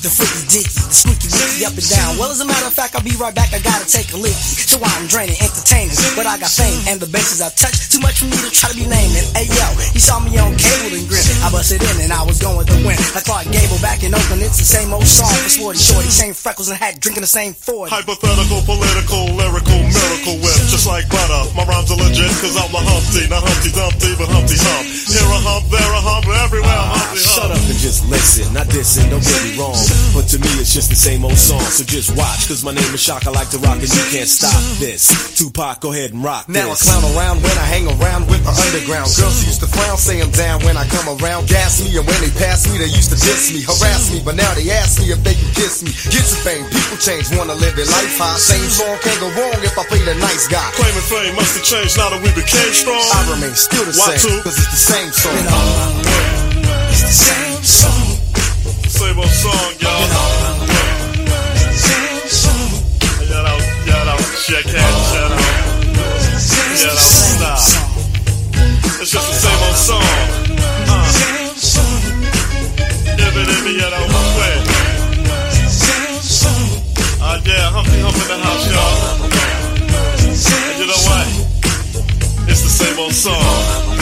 the 0.06 0.14
freaky 0.14 0.42
dicky, 0.46 0.70
the 0.86 0.94
squeaky 0.94 1.26
wicky 1.34 1.66
up 1.66 1.74
and 1.74 1.88
down. 1.90 2.14
Well, 2.14 2.30
as 2.30 2.38
a 2.38 2.46
matter 2.46 2.70
of 2.70 2.74
fact, 2.74 2.94
I'll 2.94 3.02
be 3.02 3.18
right 3.18 3.34
back. 3.34 3.50
I 3.50 3.58
gotta 3.58 3.82
take 3.90 4.14
a 4.14 4.18
leak. 4.18 4.38
So 4.38 4.78
I'm 4.78 5.10
draining, 5.10 5.34
entertaining, 5.42 5.98
but 6.14 6.30
I 6.30 6.38
got 6.38 6.46
fame 6.46 6.78
and 6.86 7.02
the 7.02 7.10
bases 7.10 7.42
I 7.42 7.50
touch. 7.58 7.90
Too 7.90 7.98
much 7.98 8.22
for 8.22 8.30
me 8.30 8.38
to 8.38 8.50
try 8.54 8.70
to 8.70 8.78
be 8.78 8.86
naming. 8.86 9.26
Hey 9.34 9.50
yo, 9.50 9.66
he 9.90 9.98
saw 9.98 10.22
me 10.22 10.38
on 10.38 10.54
cable 10.54 10.94
and 10.94 11.06
grin. 11.10 11.26
I 11.42 11.50
busted 11.50 11.82
in 11.82 12.06
and 12.06 12.14
I 12.14 12.22
was 12.22 12.38
going 12.38 12.62
to 12.70 12.76
win. 12.86 12.94
Like 13.18 13.26
Clark 13.26 13.50
Gable 13.50 13.82
back 13.82 14.06
in 14.06 14.14
Oakland, 14.14 14.46
it's 14.46 14.62
the 14.62 14.68
same 14.68 14.94
old 14.94 15.10
song 15.10 15.32
for 15.42 15.50
Sporty 15.50 15.82
Shorty, 15.82 16.10
same 16.14 16.34
freckles 16.38 16.70
and 16.70 16.78
hat, 16.78 17.02
drinking 17.02 17.26
the 17.26 17.30
same 17.30 17.50
Ford. 17.50 17.90
Hypothetical, 17.90 18.62
political, 18.62 19.34
lyrical, 19.34 19.80
miracle 19.82 20.38
whip. 20.38 20.54
Just 20.70 20.86
like 20.86 21.10
butter. 21.10 21.50
My 21.58 21.66
rhymes 21.66 21.90
are 21.90 21.98
legit, 21.98 22.30
cause 22.38 22.54
I'm 22.54 22.70
the 22.70 22.78
Humpty. 22.78 23.26
Not 23.26 23.42
Humpty 23.42 23.74
Dumpty, 23.74 24.14
but 24.14 24.30
Humpty 24.30 24.54
Hump. 24.54 24.86
Here 24.86 25.26
a 25.26 25.38
hump, 25.42 25.66
there 25.66 25.92
a 25.98 25.98
hump, 25.98 26.30
everywhere 26.46 26.70
I'm 26.70 26.94
Humpty 26.94 27.26
Hump. 27.26 27.34
Shut 27.34 27.50
up 27.50 27.58
and 27.58 27.80
just 27.82 28.06
listen. 28.06 28.54
Not 28.54 28.70
dissing, 28.70 29.10
don't 29.10 29.24
get 29.24 29.42
me 29.42 29.58
wrong. 29.58 29.74
But 30.14 30.28
to 30.32 30.38
me, 30.40 30.48
it's 30.60 30.72
just 30.72 30.88
the 30.88 30.96
same 30.96 31.24
old 31.24 31.36
song. 31.36 31.60
So 31.72 31.84
just 31.84 32.16
watch, 32.16 32.48
cause 32.48 32.64
my 32.64 32.72
name 32.72 32.88
is 32.94 33.00
Shock. 33.02 33.26
I 33.26 33.30
like 33.30 33.50
to 33.52 33.58
rock 33.60 33.76
and 33.80 33.88
you 33.88 34.04
can't 34.12 34.28
stop 34.28 34.56
this. 34.80 35.12
Tupac, 35.36 35.80
go 35.84 35.92
ahead 35.92 36.12
and 36.16 36.24
rock 36.24 36.48
Now 36.48 36.72
I 36.72 36.76
this. 36.76 36.82
clown 36.88 37.04
around 37.12 37.44
when 37.44 37.52
I 37.60 37.66
hang 37.68 37.84
around 38.00 38.24
with 38.32 38.40
the 38.44 38.52
underground. 38.52 39.12
Girls 39.12 39.44
used 39.44 39.60
to 39.60 39.68
frown, 39.68 39.96
say 40.00 40.20
I'm 40.24 40.32
down 40.32 40.64
when 40.64 40.76
I 40.80 40.88
come 40.88 41.04
around. 41.20 41.48
Gas 41.52 41.84
me, 41.84 41.92
and 41.96 42.06
when 42.08 42.16
they 42.24 42.32
pass 42.40 42.64
me, 42.70 42.78
they 42.80 42.88
used 42.88 43.12
to 43.12 43.18
diss 43.20 43.52
me, 43.52 43.60
harass 43.60 44.08
me. 44.12 44.24
But 44.24 44.36
now 44.40 44.48
they 44.56 44.68
ask 44.72 44.96
me 45.00 45.12
if 45.12 45.20
they 45.20 45.36
can 45.36 45.50
kiss 45.52 45.84
me. 45.84 45.92
Get 46.08 46.24
your 46.24 46.40
fame, 46.40 46.64
people 46.72 46.96
change, 46.96 47.28
wanna 47.36 47.54
live 47.60 47.76
their 47.76 47.88
life 47.92 48.16
high. 48.16 48.36
Same 48.40 48.64
song 48.72 48.96
can't 49.04 49.20
go 49.20 49.28
wrong 49.36 49.60
if 49.60 49.76
I 49.76 49.84
play 49.84 50.00
the 50.00 50.16
nice 50.16 50.48
guy. 50.48 50.64
Claiming 50.80 51.04
fame 51.12 51.34
must 51.36 51.52
have 51.60 51.64
changed 51.68 51.96
now 52.00 52.08
that 52.08 52.20
we 52.24 52.32
became 52.32 52.72
strong. 52.72 53.00
I 53.12 53.20
remain 53.36 53.52
still 53.52 53.84
the 53.84 53.92
Why 53.92 54.16
same, 54.16 54.32
two? 54.32 54.36
cause 54.42 54.56
it's 54.56 54.72
the 54.72 54.80
same 54.80 55.10
song. 55.12 55.36
It's 56.88 57.04
the 57.04 57.12
same 57.12 57.36
song. 57.36 57.45
Same 59.06 59.18
old 59.20 59.28
song, 59.28 59.70
y'all. 59.78 60.02
Shout 62.26 63.46
out, 63.46 63.62
shout 63.86 64.08
out, 64.08 64.18
check 64.46 64.66
hand, 64.66 64.96
shout 65.06 65.30
out. 65.30 65.42
Shout 66.74 66.90
out, 66.90 66.98
stop. 66.98 67.62
It's 69.00 69.10
just 69.12 69.26
the 69.30 69.34
same 69.44 69.62
old 69.62 69.76
song. 69.76 70.02
Uh. 70.90 71.06
Ibby, 73.22 73.42
ibby, 73.46 73.72
you 73.78 73.88
know, 73.94 74.10
wait. 74.38 74.62
Uh, 77.22 77.38
yeah, 77.46 77.70
Humpty 77.70 77.98
Hump 78.02 78.18
in 78.18 78.26
the 78.26 78.38
house, 78.42 78.66
y'all. 78.74 78.98
And 80.66 80.78
you 80.80 80.86
know 80.90 81.02
what? 81.06 81.26
It's 82.50 82.62
the 82.62 82.70
same 82.70 82.98
old 82.98 83.12
song. 83.12 83.95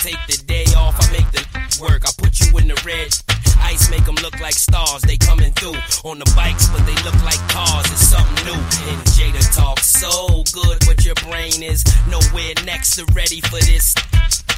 Take 0.00 0.18
the 0.26 0.40
day 0.46 0.64
off, 0.76 0.96
I 0.96 1.12
make 1.12 1.30
the 1.30 1.44
work. 1.80 2.08
I 2.08 2.12
put 2.16 2.40
you 2.40 2.56
in 2.58 2.68
the 2.68 2.78
red. 2.84 3.12
Ice 3.60 3.90
make 3.90 4.04
them 4.04 4.16
look 4.22 4.40
like 4.40 4.54
stars, 4.54 5.02
they 5.02 5.16
coming 5.16 5.52
through. 5.52 5.76
On 6.08 6.18
the 6.18 6.30
bikes, 6.34 6.68
but 6.72 6.84
they 6.86 6.96
look 7.04 7.16
like 7.22 7.40
cars, 7.52 7.84
it's 7.92 8.08
something 8.08 8.44
new. 8.48 8.60
And 8.88 9.00
Jada 9.12 9.44
talks 9.54 9.86
so 9.86 10.42
good, 10.52 10.80
but 10.88 11.04
your 11.04 11.14
brain 11.26 11.62
is 11.62 11.84
nowhere 12.08 12.54
next 12.64 12.96
to 12.96 13.04
ready 13.12 13.40
for 13.40 13.60
this. 13.60 13.94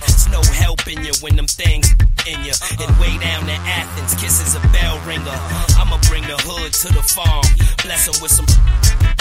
It's 0.06 0.28
no 0.30 0.40
helping 0.54 1.02
you 1.04 1.12
when 1.20 1.34
them 1.36 1.46
things 1.50 1.90
in 2.26 2.38
you. 2.46 2.54
And 2.78 2.90
way 3.02 3.18
down 3.18 3.46
to 3.46 3.58
Athens, 3.66 4.14
kisses 4.14 4.54
a 4.54 4.62
bell 4.70 4.98
ringer. 5.06 5.38
I'ma 5.74 5.98
bring 6.08 6.22
the 6.22 6.38
hood 6.46 6.72
to 6.86 6.88
the 6.94 7.02
farm, 7.02 7.46
bless 7.82 8.06
'em 8.06 8.22
with 8.22 8.30
some. 8.30 8.46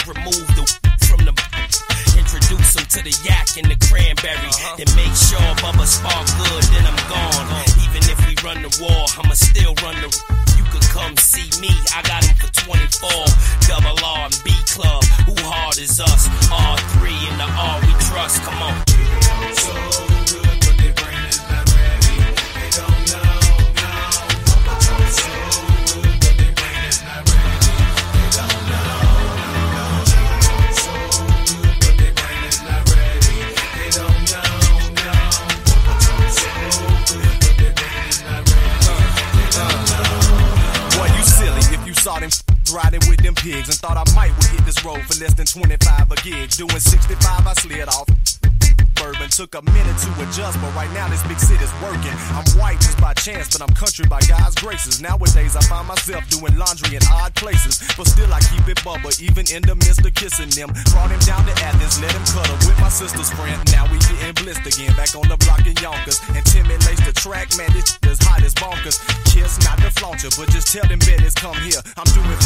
Remove 0.06 0.48
the. 0.54 1.01
Introduce 2.32 2.78
'em 2.78 2.86
to 2.86 3.04
the 3.04 3.12
yak 3.28 3.58
and 3.58 3.68
the 3.68 3.76
cranberry. 3.88 4.48
Uh-huh. 4.48 4.76
Then 4.78 4.88
make 4.96 5.12
sure 5.20 5.44
Bubba 5.60 5.86
spark 5.86 6.24
good, 6.40 6.64
then 6.72 6.88
I'm 6.88 6.96
gone. 7.12 7.44
Uh-huh. 7.44 7.84
Even 7.84 8.02
if 8.08 8.18
we 8.26 8.40
run 8.40 8.64
the 8.64 8.72
war, 8.80 9.04
I'ma 9.20 9.36
still 9.36 9.76
run 9.84 10.00
the. 10.00 10.08
You 10.56 10.64
could 10.72 10.88
come 10.96 11.18
see 11.18 11.52
me, 11.60 11.76
I 11.92 12.02
got 12.04 12.22
got 12.22 12.30
'em 12.30 12.36
for 12.36 12.52
24. 12.64 13.26
Double 13.68 13.98
R 14.06 14.26
and 14.26 14.44
B 14.44 14.52
Club, 14.66 15.04
who 15.28 15.36
hard 15.44 15.78
is 15.78 16.00
us? 16.00 16.28
R3 16.50 17.12
and 17.30 17.40
the 17.40 17.50
R 17.52 17.80
we 17.82 17.94
trust, 18.08 18.44
come 18.44 18.62
on. 18.64 18.76
Boy, 18.86 20.12
riding 42.74 43.02
with 43.10 43.22
them 43.22 43.36
pigs 43.36 43.70
and 43.70 43.78
thought 43.78 43.98
I 43.98 44.06
might 44.16 44.36
would 44.36 44.46
hit 44.46 44.66
this 44.66 44.84
road 44.84 45.02
for 45.04 45.20
less 45.20 45.34
than 45.34 45.46
25 45.46 46.12
a 46.12 46.16
gig. 46.24 46.50
Doing 46.52 46.80
65, 46.80 47.48
I 47.48 47.54
slid 47.54 47.88
off. 47.88 48.08
Bourbon 49.02 49.34
took 49.34 49.56
a 49.56 49.62
minute 49.66 49.98
to 49.98 50.10
adjust, 50.22 50.62
but 50.62 50.70
right 50.78 50.90
now 50.94 51.10
this 51.10 51.26
big 51.26 51.40
city's 51.40 51.74
working. 51.82 52.14
I'm 52.38 52.46
white 52.54 52.78
just 52.78 53.02
by 53.02 53.14
chance, 53.18 53.50
but 53.50 53.66
I'm 53.66 53.74
country 53.74 54.06
by 54.06 54.22
God's 54.30 54.54
graces. 54.62 55.02
Nowadays 55.02 55.58
I 55.58 55.62
find 55.66 55.88
myself 55.88 56.22
doing 56.30 56.54
laundry 56.54 56.96
in 56.96 57.02
odd 57.10 57.34
places, 57.34 57.82
but 57.98 58.06
still 58.06 58.30
I 58.30 58.40
keep 58.54 58.62
it 58.70 58.78
bubba, 58.86 59.10
even 59.18 59.50
in 59.50 59.66
the 59.66 59.74
midst 59.74 60.06
of 60.06 60.14
kissing 60.14 60.54
them. 60.54 60.70
Brought 60.94 61.10
him 61.10 61.18
down 61.26 61.42
to 61.50 61.54
Athens, 61.66 61.98
let 61.98 62.14
him 62.14 62.26
cuddle 62.30 62.58
with 62.70 62.78
my 62.78 62.94
sister's 62.94 63.34
friend. 63.34 63.58
Now 63.74 63.90
we 63.90 63.98
getting 64.06 64.38
blissed 64.38 64.70
again, 64.70 64.94
back 64.94 65.18
on 65.18 65.26
the 65.26 65.38
block 65.50 65.66
in 65.66 65.74
Yonkers. 65.82 66.22
And 66.38 66.46
Timmy 66.46 66.78
lace 66.86 67.02
the 67.02 67.14
track, 67.18 67.50
man, 67.58 67.74
this 67.74 67.98
is 68.06 68.22
hot 68.22 68.46
as 68.46 68.54
bonkers. 68.54 69.02
Kiss 69.34 69.58
not 69.66 69.82
the 69.82 69.90
flaunt 69.98 70.22
you, 70.22 70.30
but 70.38 70.54
just 70.54 70.70
tell 70.70 70.86
them 70.86 71.02
betties 71.02 71.34
come 71.34 71.58
here. 71.66 71.82
I'm 71.98 72.06
doing 72.14 72.38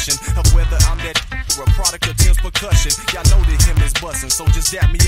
discussion 0.00 0.36
of 0.38 0.46
whether 0.54 0.76
I'm 0.88 0.98
that 0.98 1.16
or 1.58 1.64
a 1.64 1.70
product 1.76 2.08
of 2.08 2.16
Tim's 2.16 2.38
percussion. 2.38 2.92
Y'all 3.12 3.24
know 3.28 3.42
that 3.44 3.60
him 3.62 3.76
is 3.84 3.92
bustin', 4.00 4.30
so 4.30 4.46
just 4.48 4.72
dap 4.72 4.90
me 4.92 4.99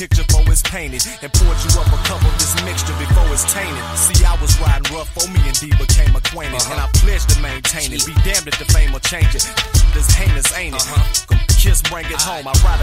picture 0.00 0.24
for 0.32 0.40
it's 0.48 0.64
painted 0.64 1.04
and 1.20 1.28
poured 1.28 1.60
you 1.60 1.68
up 1.76 1.84
a 1.92 1.98
cup 2.08 2.24
of 2.24 2.32
this 2.40 2.56
mixture 2.64 2.96
before 2.96 3.28
it's 3.36 3.44
tainted. 3.52 3.84
See, 4.00 4.24
I 4.24 4.32
was 4.40 4.56
riding 4.56 4.88
rough 4.96 5.12
for 5.12 5.28
me 5.28 5.44
and 5.44 5.52
D 5.60 5.68
became 5.76 6.16
acquainted, 6.16 6.64
and 6.72 6.80
I 6.80 6.88
uh-huh. 6.88 7.04
pledged 7.04 7.28
to 7.36 7.38
maintain 7.44 7.92
it. 7.92 8.00
Be 8.08 8.16
damned 8.24 8.48
if 8.48 8.56
the 8.56 8.64
fame 8.72 8.96
will 8.96 9.04
change 9.04 9.36
it. 9.36 9.44
This 9.92 10.08
heinous 10.08 10.56
ain't 10.56 10.72
it? 10.72 10.84
huh 10.88 11.36
Kiss, 11.60 11.84
bring 11.92 12.08
it 12.08 12.16
home. 12.16 12.48
I 12.48 12.56
ride 12.64 12.79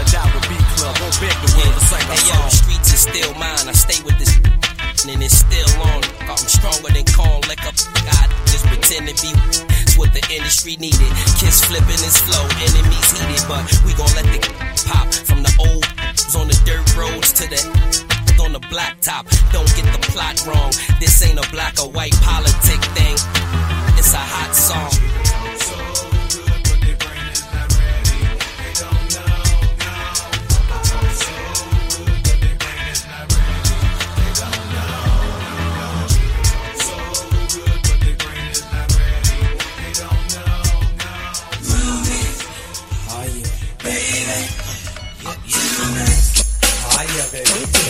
Yeah, 47.18 47.24
baby. 47.32 47.87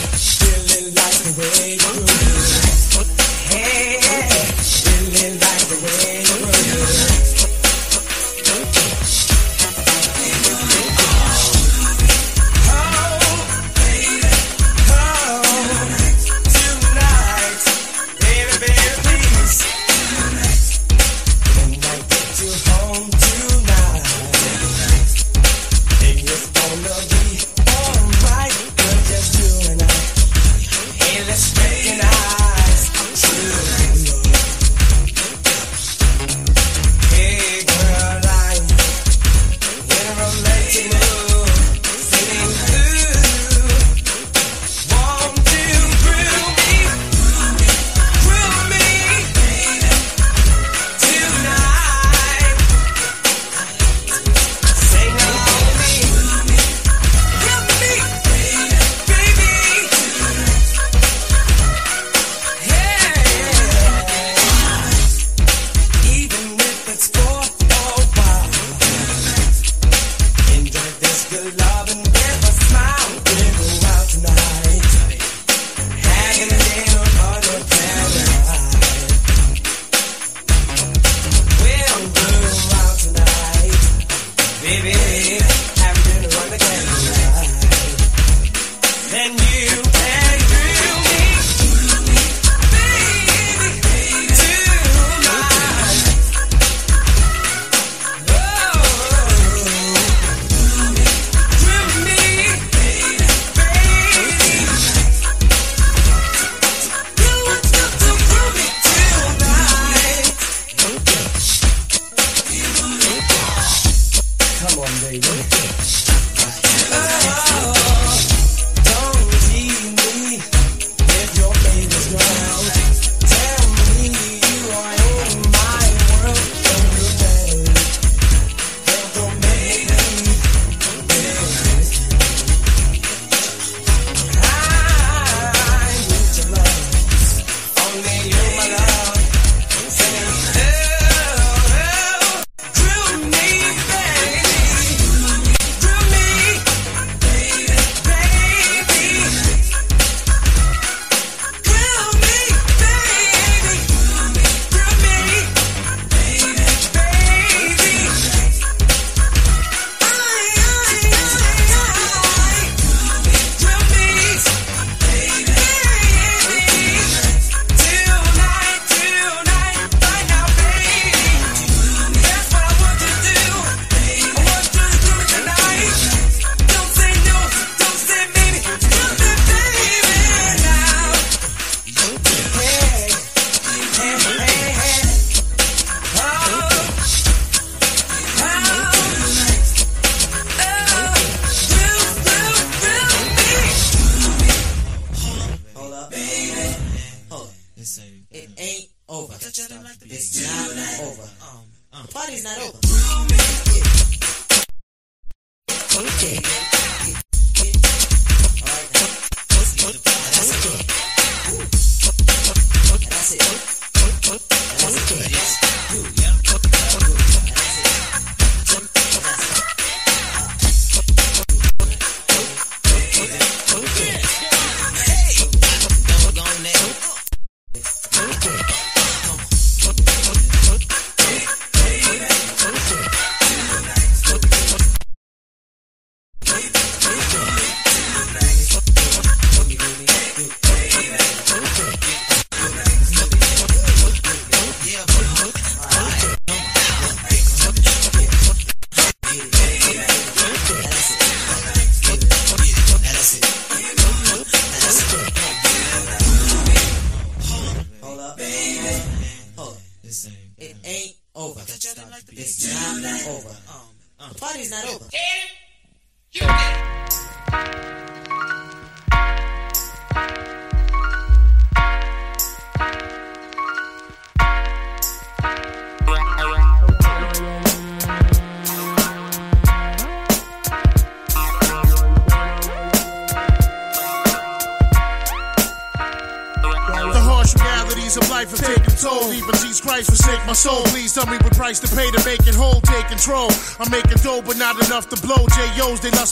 Okay. 206.21 206.58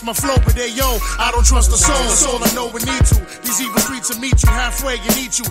My 0.08 0.14
flow, 0.14 0.40
but 0.46 0.56
they 0.56 0.72
yo. 0.72 0.88
I 1.20 1.32
don't 1.36 1.46
trust 1.46 1.70
the 1.70 1.76
soul. 1.76 1.94
That's 2.08 2.26
all 2.26 2.40
I 2.40 2.48
know 2.56 2.72
we 2.72 2.80
need 2.88 3.04
to. 3.12 3.20
These 3.44 3.60
evil 3.60 3.80
streets 3.84 4.08
will 4.08 4.24
meet 4.24 4.40
you 4.42 4.50
halfway 4.50 4.96
and 4.96 5.18
eat 5.20 5.38
you. 5.38 5.44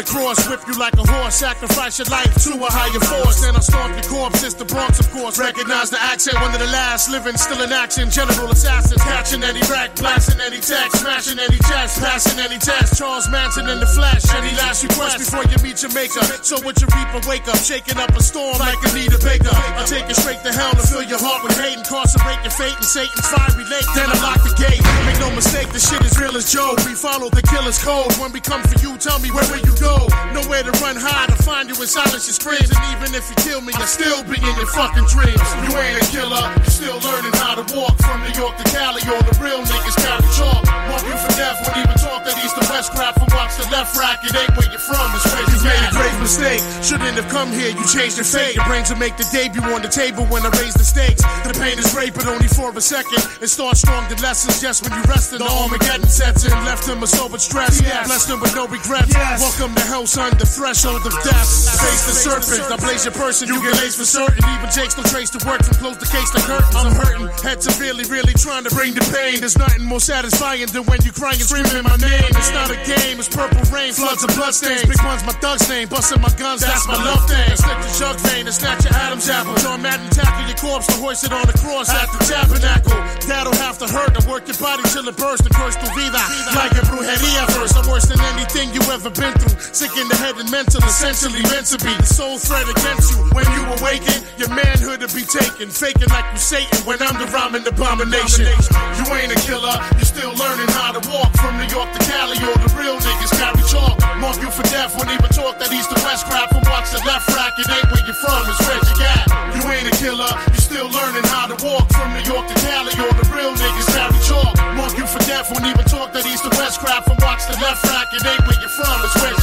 The 0.00 0.06
cross. 0.08 0.40
Whip 0.48 0.60
you 0.66 0.74
like 0.80 0.94
a 0.96 1.04
horse. 1.04 1.36
Sacrifice 1.36 1.98
your 1.98 2.08
life 2.08 2.32
to 2.44 2.56
a 2.56 2.70
higher 2.72 3.00
force. 3.00 3.40
Then 3.44 3.56
I 3.56 3.60
stomp 3.60 3.92
your 3.92 4.08
corpse. 4.08 4.42
It's 4.42 4.54
the 4.54 4.64
Bronx, 4.64 5.00
of 5.00 5.10
course. 5.10 5.38
Recognize 5.38 5.90
the 5.90 6.00
accent. 6.00 6.40
One 6.40 6.52
of 6.54 6.60
the 6.60 6.72
last 6.72 7.10
living, 7.10 7.36
still 7.36 7.60
in 7.60 7.72
action. 7.72 8.10
General 8.10 8.50
assassins. 8.50 9.02
Catching 9.02 9.44
any 9.44 9.60
rack. 9.68 9.96
Blasting 9.96 10.40
any 10.40 10.60
text. 10.60 11.04
Smashing 11.04 11.38
any 11.38 11.58
chest. 11.68 12.00
Passing 12.00 12.40
any 12.40 12.58
test. 12.58 12.96
Charles 12.96 13.28
Manson 13.28 13.68
in 13.68 13.80
the 13.80 13.90
flesh. 13.92 14.24
Any 14.32 14.52
last 14.56 14.82
request 14.82 15.18
before 15.20 15.44
you 15.44 15.58
meet 15.60 15.82
your 15.82 15.92
maker. 15.92 16.24
So 16.40 16.56
with 16.64 16.80
your 16.80 16.90
reaper, 16.96 17.20
wake 17.28 17.46
up. 17.48 17.60
Shaking 17.60 17.98
up 18.00 18.10
a 18.16 18.22
storm 18.22 18.56
like 18.58 18.80
Anita 18.88 19.20
Baker. 19.20 19.52
I 19.52 19.84
take 19.84 20.08
it 20.08 20.16
straight 20.16 20.40
to 20.48 20.52
hell 20.52 20.72
and 20.72 20.86
fill 20.88 21.04
your 21.04 21.20
heart 21.20 21.44
with 21.44 21.56
hate. 21.60 21.76
Incarcerate 21.76 22.40
your 22.40 22.54
fate 22.56 22.76
in 22.76 22.86
Satan's 22.86 23.28
fiery 23.28 23.64
lake. 23.68 23.88
Then 23.92 24.08
I 24.08 24.16
lock 24.24 24.40
the 24.40 24.54
gate. 24.56 24.80
Make 25.04 25.20
no 25.20 25.30
mistake, 25.34 25.68
the 25.72 25.80
shit 25.80 26.00
is 26.04 26.16
real 26.20 26.36
as 26.36 26.52
Joe. 26.52 26.74
We 26.86 26.94
follow 26.94 27.28
the 27.30 27.42
killer's 27.42 27.82
code. 27.82 28.12
When 28.20 28.32
we 28.32 28.40
come 28.40 28.62
for 28.62 28.78
you, 28.80 28.96
tell 28.96 29.18
me 29.20 29.30
where 29.30 29.44
will 29.50 29.64
you 29.64 29.74
go? 29.80 29.89
Nowhere 30.34 30.62
to 30.62 30.72
run 30.82 30.96
high 30.96 31.26
to 31.26 31.38
find 31.42 31.68
you 31.68 31.74
in 31.74 31.88
silence 31.88 32.26
your 32.26 32.36
screams. 32.38 32.70
And 32.70 32.82
even 32.94 33.14
if 33.14 33.28
you 33.30 33.36
kill 33.42 33.60
me, 33.60 33.72
I 33.74 33.86
still 33.86 34.22
be 34.24 34.38
in 34.38 34.54
your 34.58 34.70
fucking 34.70 35.08
dreams. 35.10 35.48
You 35.66 35.70
ain't 35.78 35.98
a 35.98 36.06
killer, 36.12 36.44
you 36.62 36.70
still 36.70 36.98
learning 37.00 37.34
how 37.40 37.58
to 37.58 37.64
walk 37.74 37.96
from 37.98 38.22
New 38.22 38.34
York 38.38 38.54
to 38.58 38.64
Cali. 38.70 39.02
All 39.10 39.24
the 39.24 39.34
real 39.42 39.62
niggas 39.64 39.96
carry 39.98 40.26
chalk. 40.36 40.62
You 41.00 41.16
for 41.16 41.32
death 41.32 41.56
when 41.64 41.80
even 41.80 41.96
talk 41.96 42.22
that 42.28 42.36
east 42.44 42.54
to 42.60 42.64
west 42.68 42.92
crap 42.92 43.16
from 43.16 43.32
watch 43.32 43.56
the 43.56 43.64
left 43.72 43.96
rack. 43.96 44.20
It 44.20 44.36
ain't 44.36 44.52
where 44.52 44.68
you're 44.68 44.84
from, 44.84 45.08
it's 45.16 45.24
where 45.32 45.42
you 45.48 45.58
made 45.64 45.80
a 45.80 45.90
great 45.96 46.16
mistake. 46.20 46.60
Shouldn't 46.84 47.16
have 47.16 47.30
come 47.32 47.48
here, 47.50 47.72
you 47.72 47.84
changed 47.88 48.20
your 48.20 48.28
fate. 48.28 48.54
Your 48.54 48.68
brains 48.68 48.92
will 48.92 49.00
make 49.00 49.16
the 49.16 49.24
debut 49.32 49.64
on 49.72 49.80
the 49.80 49.88
table 49.88 50.28
when 50.28 50.44
I 50.44 50.50
raise 50.60 50.74
the 50.74 50.84
stakes. 50.84 51.24
The 51.46 51.56
pain 51.56 51.78
is 51.80 51.88
great, 51.94 52.12
but 52.12 52.26
only 52.28 52.48
for 52.52 52.68
a 52.68 52.80
second. 52.84 53.24
It 53.40 53.48
starts 53.48 53.80
strong, 53.80 54.04
the 54.12 54.20
lessons 54.20 54.60
just 54.60 54.84
when 54.84 54.92
you 54.92 55.02
rest 55.08 55.32
in 55.32 55.40
the 55.40 55.48
Armageddon 55.48 56.10
sets 56.10 56.44
in. 56.44 56.52
Left 56.68 56.84
him 56.84 57.02
a 57.02 57.08
sober 57.08 57.38
stress, 57.38 57.80
blessed 57.80 58.28
him 58.28 58.40
with 58.44 58.54
no 58.54 58.68
regrets. 58.68 59.14
Welcome 59.40 59.72
to 59.80 59.86
hell, 59.88 60.06
son, 60.06 60.36
the 60.36 60.44
threshold 60.44 61.00
of 61.06 61.14
death. 61.24 61.48
Face 61.80 62.04
the 62.04 62.12
serpent, 62.12 62.68
I 62.68 62.76
blaze 62.76 63.04
your 63.04 63.16
person, 63.16 63.48
you 63.48 63.56
get 63.64 63.74
laced 63.80 63.96
for 63.96 64.04
certain. 64.04 64.44
Even 64.44 64.68
takes 64.68 64.96
no 64.96 65.02
trace 65.04 65.30
to 65.32 65.40
work 65.48 65.64
from 65.64 65.76
close 65.80 65.96
the 65.96 66.08
case 66.08 66.28
to 66.36 66.40
curtains. 66.44 66.76
I'm 66.76 66.92
hurting, 66.92 67.28
head 67.40 67.62
severely, 67.62 68.04
really 68.04 68.34
trying 68.36 68.64
to 68.64 68.72
bring 68.72 68.92
the 68.92 69.04
pain. 69.08 69.40
There's 69.40 69.56
nothing 69.56 69.84
more 69.84 70.00
satisfying 70.00 70.66
than 70.68 70.84
when 70.84 71.00
you 71.02 71.12
crying, 71.12 71.40
screaming 71.40 71.84
my 71.84 71.96
name. 71.96 72.30
It's 72.36 72.52
not 72.52 72.68
a 72.68 72.78
game, 72.84 73.16
it's 73.16 73.32
purple 73.32 73.64
rain, 73.72 73.92
floods 73.92 74.24
of 74.24 74.30
bloodstains. 74.36 74.84
Big 74.84 75.00
one's 75.00 75.24
my 75.24 75.32
thug's 75.40 75.64
name, 75.68 75.88
busting 75.88 76.20
my 76.20 76.32
guns, 76.36 76.60
that's 76.60 76.86
my 76.86 77.00
love 77.00 77.24
thing. 77.24 77.56
Slip 77.56 77.78
the 77.80 77.90
jug 77.96 78.16
vein 78.28 78.44
and 78.44 78.54
snatch 78.54 78.84
your 78.84 78.94
Adam's 78.94 79.28
apple. 79.28 79.56
John 79.64 79.80
Madden 79.80 80.08
tackle 80.12 80.44
your 80.44 80.60
corpse 80.60 80.86
to 80.92 80.96
hoist 81.00 81.24
it 81.24 81.32
on 81.32 81.46
the 81.48 81.56
cross 81.56 81.88
at 81.88 82.08
the 82.12 82.20
tabernacle. 82.28 83.00
That'll 83.24 83.56
have 83.64 83.78
to 83.80 83.88
hurt 83.88 84.12
to 84.18 84.22
work 84.28 84.44
your 84.44 84.58
body 84.60 84.84
till 84.92 85.08
it 85.08 85.16
bursts 85.16 85.46
and 85.46 85.54
curse 85.54 85.76
tu 85.76 85.88
vida. 85.96 86.20
Like 86.52 86.76
a 86.76 86.84
brujeria 86.84 87.48
verse, 87.56 87.72
I'm 87.76 87.88
worse 87.88 88.06
than 88.06 88.20
anything 88.36 88.74
you 88.76 88.82
ever 88.92 89.08
been 89.08 89.32
through. 89.40 89.56
Sick 89.72 89.94
in 89.96 90.08
the 90.10 90.18
head 90.18 90.34
and 90.34 90.50
mental, 90.50 90.82
essentially 90.82 91.42
meant 91.46 91.70
to 91.70 91.78
be. 91.78 91.94
The 91.94 92.10
soul 92.10 92.38
threat 92.42 92.66
against 92.66 93.14
you. 93.14 93.22
When 93.30 93.46
you 93.54 93.62
awaken, 93.78 94.18
your 94.34 94.50
manhood 94.50 94.98
will 94.98 95.14
be 95.14 95.22
taken. 95.22 95.70
Faking 95.70 96.10
like 96.10 96.26
you 96.34 96.42
Satan 96.42 96.82
when 96.82 96.98
I'm 96.98 97.14
the 97.14 97.30
rhyming 97.30 97.62
abomination. 97.62 98.50
You 98.50 99.04
ain't 99.14 99.30
a 99.30 99.38
killer, 99.46 99.70
You're 99.94 100.10
still 100.10 100.34
learning 100.34 100.66
how 100.74 100.98
to 100.98 101.02
walk 101.06 101.30
from 101.38 101.54
New 101.62 101.70
York 101.70 101.86
to 101.94 102.00
Cali. 102.02 102.34
All 102.42 102.58
the 102.58 102.70
real 102.74 102.98
niggas 102.98 103.30
carry 103.38 103.62
chalk. 103.70 103.94
Mark 104.18 104.42
you 104.42 104.50
for 104.50 104.66
death 104.74 104.98
when 104.98 105.06
even 105.06 105.30
talk 105.30 105.58
that 105.62 105.70
east 105.70 105.90
to 105.94 105.98
west 106.02 106.26
crap 106.26 106.50
from 106.50 106.66
watch 106.66 106.90
the 106.90 106.98
left 107.06 107.30
rack. 107.30 107.54
It 107.54 107.70
ain't 107.70 107.89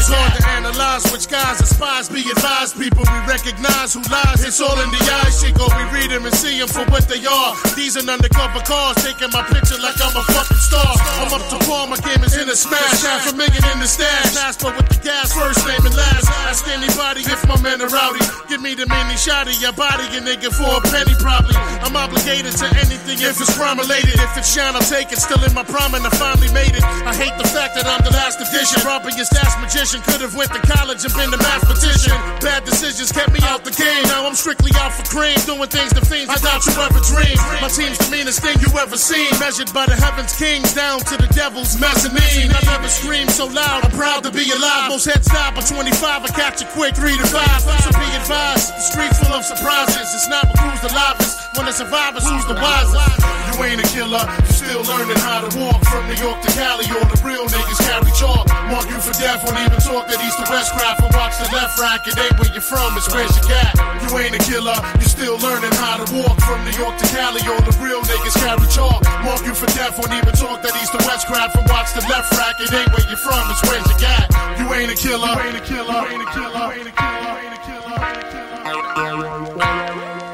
hard 0.09 0.33
to 0.39 0.43
analyze 0.49 1.03
which 1.11 1.27
guys 1.27 1.61
are 1.61 1.69
spies. 1.69 2.09
Be 2.09 2.23
advised, 2.29 2.77
people, 2.79 3.03
we 3.03 3.19
recognize 3.27 3.93
who 3.93 4.01
lies. 4.11 4.43
It's 4.43 4.59
all 4.59 4.77
in 4.79 4.89
the 4.89 5.01
eyes, 5.23 5.39
shit. 5.39 5.55
Go, 5.55 5.67
we 5.77 5.83
read 5.93 6.11
them 6.11 6.25
and 6.25 6.35
see 6.35 6.59
them 6.59 6.67
for 6.67 6.85
what 6.91 7.07
they 7.07 7.23
are. 7.25 7.53
These 7.75 7.97
are 7.97 8.07
undercover 8.09 8.59
cars, 8.65 8.97
taking 9.03 9.29
my 9.31 9.43
picture 9.47 9.79
like 9.79 9.99
I'm 10.01 10.15
a 10.15 10.23
fucking 10.33 10.56
star. 10.67 10.91
I'm 11.23 11.31
up 11.31 11.43
to 11.49 11.57
par, 11.63 11.87
my 11.87 11.97
game 12.03 12.23
is 12.27 12.35
in 12.35 12.47
a 12.51 12.55
smash. 12.55 13.01
Half 13.01 13.31
a 13.31 13.33
million 13.35 13.63
in 13.71 13.79
the 13.79 13.87
stash. 13.87 14.35
Nasper 14.35 14.75
with 14.75 14.87
the 14.91 14.99
gas, 14.99 15.31
first 15.31 15.63
name 15.63 15.83
and 15.87 15.95
last. 15.95 16.27
Ask 16.51 16.67
anybody 16.67 17.23
if 17.23 17.41
my 17.47 17.55
men 17.63 17.79
are 17.81 17.89
rowdy. 17.89 18.21
Give 18.51 18.61
me 18.61 18.75
the 18.75 18.85
mini 18.85 19.15
shotty, 19.15 19.55
your 19.63 19.73
body, 19.73 20.03
your 20.11 20.23
nigga 20.27 20.51
for 20.51 20.67
a 20.67 20.81
penny 20.91 21.15
probably. 21.23 21.55
I'm 21.83 21.95
obligated 21.95 22.53
to 22.59 22.67
anything 22.83 23.17
if 23.23 23.39
it's 23.39 23.53
crime 23.55 23.79
related. 23.79 24.19
If 24.19 24.35
it's 24.37 24.51
shine, 24.51 24.75
I'll 24.75 24.83
take 24.83 25.11
it. 25.11 25.19
Still 25.19 25.41
in 25.43 25.53
my 25.55 25.63
prime 25.63 25.95
and 25.95 26.03
I 26.05 26.11
finally 26.19 26.51
made 26.51 26.75
it. 26.75 26.83
I 26.83 27.15
hate 27.15 27.35
the 27.39 27.47
fact 27.47 27.79
that 27.79 27.87
I'm 27.87 28.03
the 28.03 28.11
last 28.11 28.43
edition. 28.43 28.83
Robbing 28.83 29.15
your 29.15 29.25
stash 29.25 29.55
magician. 29.63 30.03
Could 30.03 30.21
have 30.21 30.35
went 30.35 30.51
to 30.51 30.61
college 30.67 31.01
and 31.07 31.13
been 31.15 31.31
a 31.31 31.39
mathematician. 31.39 32.15
Bad 32.43 32.67
decisions 32.67 33.11
kept 33.11 33.31
me 33.31 33.39
out 33.47 33.63
the 33.63 33.71
game. 33.71 34.03
Now 34.11 34.27
I'm 34.27 34.35
strictly 34.35 34.71
out 34.77 34.91
for 34.93 35.03
cream. 35.07 35.39
Doing 35.47 35.71
things 35.71 35.93
to 35.95 36.03
fiends 36.03 36.29
I 36.29 36.37
doubt 36.43 36.65
you 36.67 36.75
ever 36.83 37.01
dreamed. 37.07 37.39
My 37.63 37.71
team's 37.71 37.97
the 37.97 38.09
meanest 38.11 38.43
thing 38.43 38.59
you 38.59 38.69
ever 38.77 38.97
seen. 38.97 39.31
Measured 39.39 39.71
by 39.73 39.85
the 39.87 39.95
heavens 39.95 40.35
down 40.63 40.99
to 40.99 41.17
the 41.17 41.27
devil's 41.33 41.77
mezzanine. 41.79 42.49
I 42.49 42.61
never 42.65 42.87
screamed 42.87 43.31
so 43.31 43.45
loud. 43.45 43.85
I'm 43.85 43.91
proud 43.91 44.23
to 44.23 44.31
be 44.31 44.49
alive. 44.51 44.89
Most 44.89 45.05
heads 45.05 45.27
die 45.27 45.51
by 45.53 45.61
25. 45.61 46.23
I 46.23 46.27
catch 46.33 46.61
it 46.61 46.69
quick, 46.69 46.95
3 46.95 47.17
to 47.17 47.27
5. 47.27 47.61
So 47.61 47.91
be 47.97 48.07
advised. 48.15 48.73
The 48.73 48.81
streets 48.81 49.19
full 49.19 49.33
of 49.33 49.43
surprises. 49.43 50.13
It's 50.13 50.29
not 50.29 50.45
who's 50.57 50.81
the 50.81 50.93
livest. 50.93 51.47
When 51.57 51.65
the 51.65 51.73
survivors, 51.73 52.21
who's 52.21 52.45
the 52.45 52.53
wisest? 52.53 53.17
You 53.49 53.65
ain't 53.65 53.81
a 53.81 53.87
killer. 53.89 54.21
You 54.21 54.53
still 54.53 54.83
learning 54.85 55.17
how 55.25 55.41
to 55.41 55.49
walk 55.57 55.81
from 55.89 56.05
New 56.05 56.21
York 56.21 56.37
to 56.45 56.51
Cali. 56.53 56.85
All 56.93 57.09
the 57.09 57.17
real 57.25 57.49
niggas 57.49 57.81
carry 57.81 58.13
chalk. 58.13 58.45
Mark 58.69 58.85
you 58.85 59.01
for 59.01 59.17
death. 59.17 59.41
Won't 59.41 59.57
even 59.57 59.81
talk 59.81 60.05
that 60.05 60.21
east 60.21 60.37
to 60.37 60.45
west 60.53 60.71
crap. 60.77 61.01
And 61.01 61.09
watch 61.17 61.33
the 61.41 61.49
left 61.49 61.81
rack. 61.81 62.05
It 62.05 62.13
ain't 62.13 62.37
where 62.37 62.53
you're 62.53 62.61
from. 62.61 62.93
It's 62.93 63.09
where 63.09 63.25
you 63.25 63.43
got. 63.49 63.73
You 64.05 64.09
ain't 64.21 64.37
a 64.37 64.41
killer. 64.45 64.77
You 65.01 65.07
still 65.09 65.41
learning 65.41 65.73
how 65.81 65.97
to 65.97 66.05
walk 66.13 66.37
from 66.45 66.61
New 66.61 66.77
York 66.77 66.93
to 67.01 67.05
Cali. 67.09 67.41
All 67.49 67.63
the 67.65 67.73
real 67.81 68.05
niggas 68.05 68.37
carry 68.37 68.69
chalk. 68.69 69.01
Mark 69.25 69.41
you 69.41 69.57
for 69.57 69.65
death. 69.73 69.97
Won't 69.97 70.13
even 70.13 70.37
talk 70.37 70.46
that 70.55 70.71
east 70.79 70.95
to 70.95 71.01
west 71.03 71.27
crap. 71.27 71.55
And 71.55 71.67
watch 71.67 71.91
the 71.93 72.01
left 72.07 72.31
rack. 72.39 72.55
It 72.63 72.71
ain't 72.71 72.87
where 72.95 73.03
you're 73.11 73.19
from. 73.19 73.43
It's 73.51 73.61
where's 73.67 73.83
your 73.91 73.99
cat. 73.99 74.31
You 74.59 74.71
ain't 74.71 74.91
a 74.91 74.95
killer. 74.95 75.27
You 75.27 75.43
ain't 75.43 75.57
a 75.57 75.65
killer. 75.67 75.91
You 75.91 76.15
ain't 76.15 76.23
a 76.23 76.31
killer. 76.31 76.63
You 76.63 76.79
ain't 76.79 76.87
a 76.87 76.95
killer. 76.95 77.17
You 77.17 77.35
ain't 77.43 77.51
a 77.51 77.61
killer. 77.63 77.97
You 77.97 78.77
ain't 78.79 79.03
a 79.03 79.99
killer. 79.99 80.27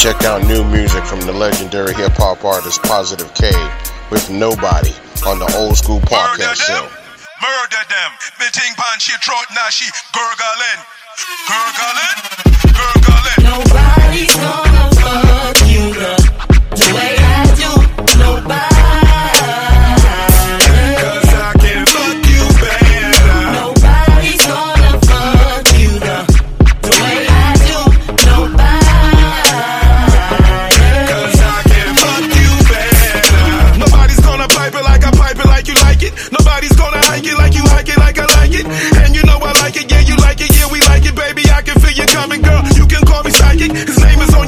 Check 0.00 0.24
out 0.24 0.40
new 0.48 0.64
music 0.64 1.04
from 1.04 1.20
the 1.20 1.32
legendary 1.32 1.92
hip 1.92 2.12
hop 2.16 2.42
artist 2.42 2.82
Positive 2.82 3.28
K 3.34 3.52
with 4.10 4.30
Nobody 4.30 4.96
on 5.28 5.38
the 5.38 5.44
Old 5.60 5.76
School 5.76 6.00
Podcast 6.00 6.56
Show. 6.56 6.88
Murder 7.44 7.84
them. 7.84 8.10
Me 8.40 8.46
think 8.48 8.76
pan 8.80 8.98
she 8.98 9.12
throat 9.20 9.44
now 9.54 9.68
she 9.68 9.84
gurgling. 10.16 10.80
Gurgling. 11.48 12.18
Gurgling. 12.72 13.40
Nobody's 13.44 14.36
gonna 14.36 14.69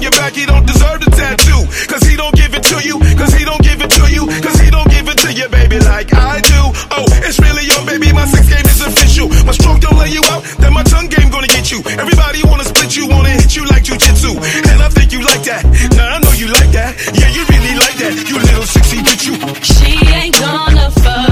your 0.03 0.11
back, 0.19 0.35
he 0.35 0.45
don't 0.45 0.67
deserve 0.67 0.99
the 1.01 1.11
tattoo. 1.15 1.63
Cause 1.87 2.03
he 2.03 2.17
don't 2.17 2.35
give 2.35 2.53
it 2.55 2.65
to 2.75 2.79
you, 2.83 2.99
cause 3.15 3.33
he 3.33 3.45
don't 3.47 3.63
give 3.63 3.81
it 3.81 3.91
to 3.91 4.05
you, 4.11 4.27
cause 4.43 4.59
he 4.59 4.69
don't 4.71 4.91
give 4.91 5.07
it 5.09 5.19
to 5.23 5.31
you, 5.33 5.49
baby, 5.49 5.79
like 5.79 6.13
I 6.13 6.43
do. 6.43 6.61
Oh, 6.91 7.07
it's 7.23 7.39
really 7.39 7.65
your 7.65 7.83
baby, 7.87 8.13
my 8.13 8.27
sex 8.27 8.51
game 8.51 8.67
is 8.67 8.83
official. 8.83 9.31
My 9.47 9.55
stroke 9.55 9.81
don't 9.81 9.97
lay 9.97 10.11
you 10.11 10.23
out, 10.35 10.43
then 10.59 10.75
my 10.75 10.83
tongue 10.83 11.09
game 11.09 11.31
gonna 11.31 11.47
get 11.47 11.71
you. 11.71 11.81
Everybody 11.87 12.43
wanna 12.45 12.65
split 12.65 12.97
you, 12.97 13.07
wanna 13.07 13.31
hit 13.31 13.55
you 13.55 13.65
like 13.71 13.85
jujitsu. 13.87 14.35
And 14.71 14.83
I 14.83 14.89
think 14.91 15.13
you 15.13 15.23
like 15.23 15.47
that. 15.47 15.63
Nah, 15.95 16.17
I 16.17 16.19
know 16.19 16.35
you 16.35 16.49
like 16.51 16.71
that. 16.75 16.99
Yeah, 17.15 17.31
you 17.31 17.43
really 17.47 17.75
like 17.79 17.97
that. 18.03 18.13
You 18.27 18.37
little 18.43 18.67
sexy 18.67 18.99
bitch, 19.07 19.25
you. 19.31 19.35
She 19.63 19.93
ain't 20.11 20.35
gonna 20.35 20.91
fuck 20.91 21.32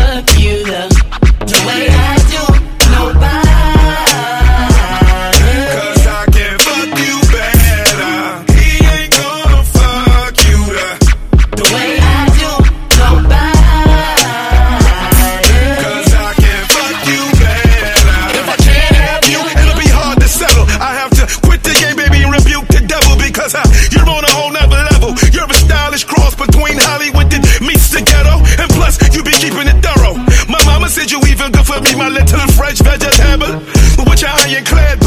With 34.60 34.99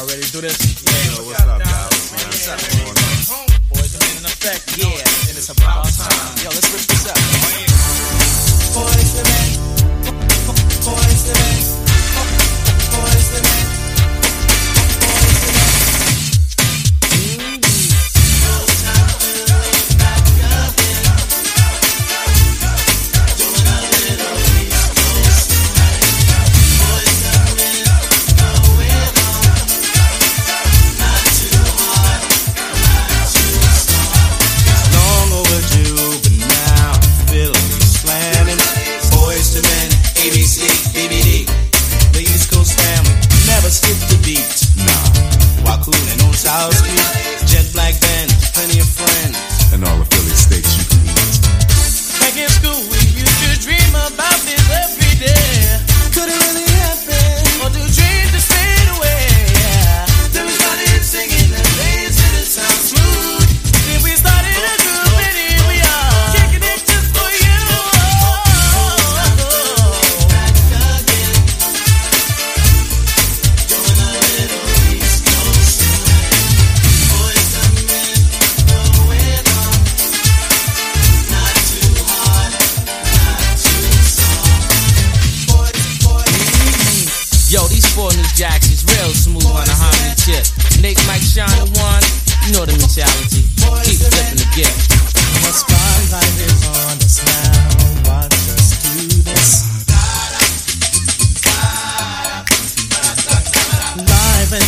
Y'all 0.00 0.08
ready 0.08 0.22
to 0.22 0.32
do 0.32 0.40
this? 0.40 0.79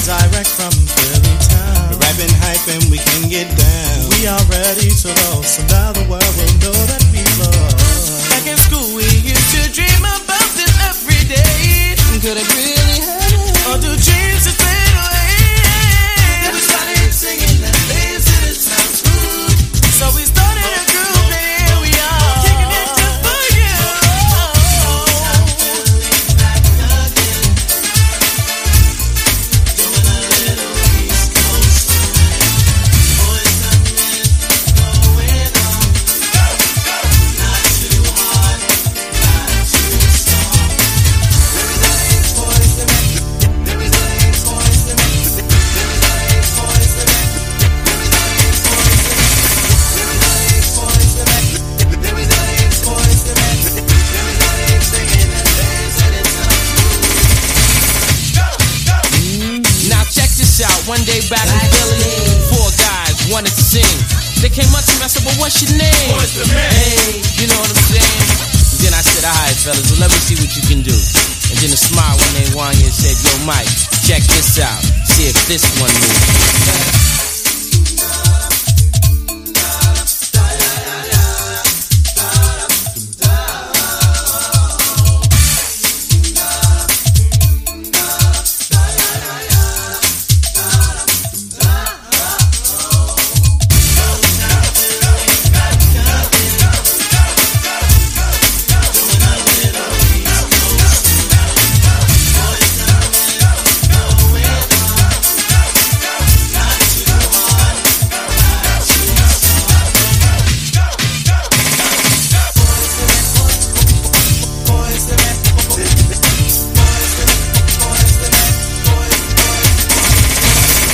direct 0.04 0.50
from 0.50 0.72
Philly 0.72 1.36
town. 1.38 1.94
Rapping, 2.02 2.34
hype, 2.42 2.66
and 2.74 2.90
we 2.90 2.98
can 2.98 3.28
get 3.28 3.46
down. 3.54 4.10
We 4.10 4.26
are 4.26 4.42
ready 4.50 4.90
to 4.90 5.08
roll, 5.30 5.42
so 5.42 5.62
now 5.70 5.92
the 5.92 6.02
world 6.10 6.32
will 6.34 6.54
know 6.58 6.74
that 6.90 7.02
we 7.14 7.22
love. 7.38 7.74
Back 8.30 8.46
in 8.50 8.58
school, 8.58 8.94
we 8.96 9.06
used 9.22 9.48
to 9.54 9.62
dream 9.70 10.02
about 10.02 10.48
this 10.58 10.74
every 10.90 11.22
day. 11.30 11.94
Could 12.18 12.36
it 12.36 12.48
really 12.50 12.98
happen? 12.98 13.70
Or 13.70 13.78
do 13.78 13.94
dreams 13.94 14.44
just. 14.44 14.61
What's 65.42 65.58
your 65.58 65.74
name? 65.74 66.14
What's 66.14 66.38
the 66.38 66.46
man? 66.54 66.70
Hey, 66.70 67.18
you 67.42 67.50
know 67.50 67.58
what 67.58 67.74
I'm 67.74 67.82
saying? 67.90 68.22
And 68.72 68.78
then 68.78 68.94
I 68.94 69.02
said, 69.02 69.26
all 69.26 69.34
right, 69.34 69.58
fellas, 69.58 69.90
well, 69.90 70.06
let 70.06 70.10
me 70.14 70.18
see 70.22 70.38
what 70.38 70.54
you 70.54 70.62
can 70.62 70.86
do. 70.86 70.94
And 70.94 71.58
then 71.58 71.74
a 71.74 71.80
smile 71.82 72.14
when 72.14 72.32
they 72.38 72.46
won 72.54 72.70
and 72.70 72.94
said, 72.94 73.18
yo, 73.26 73.34
Mike, 73.42 73.66
check 74.06 74.22
this 74.30 74.62
out. 74.62 74.78
See 75.02 75.26
if 75.26 75.34
this 75.50 75.66
one 75.82 75.90
moves. 75.90 77.11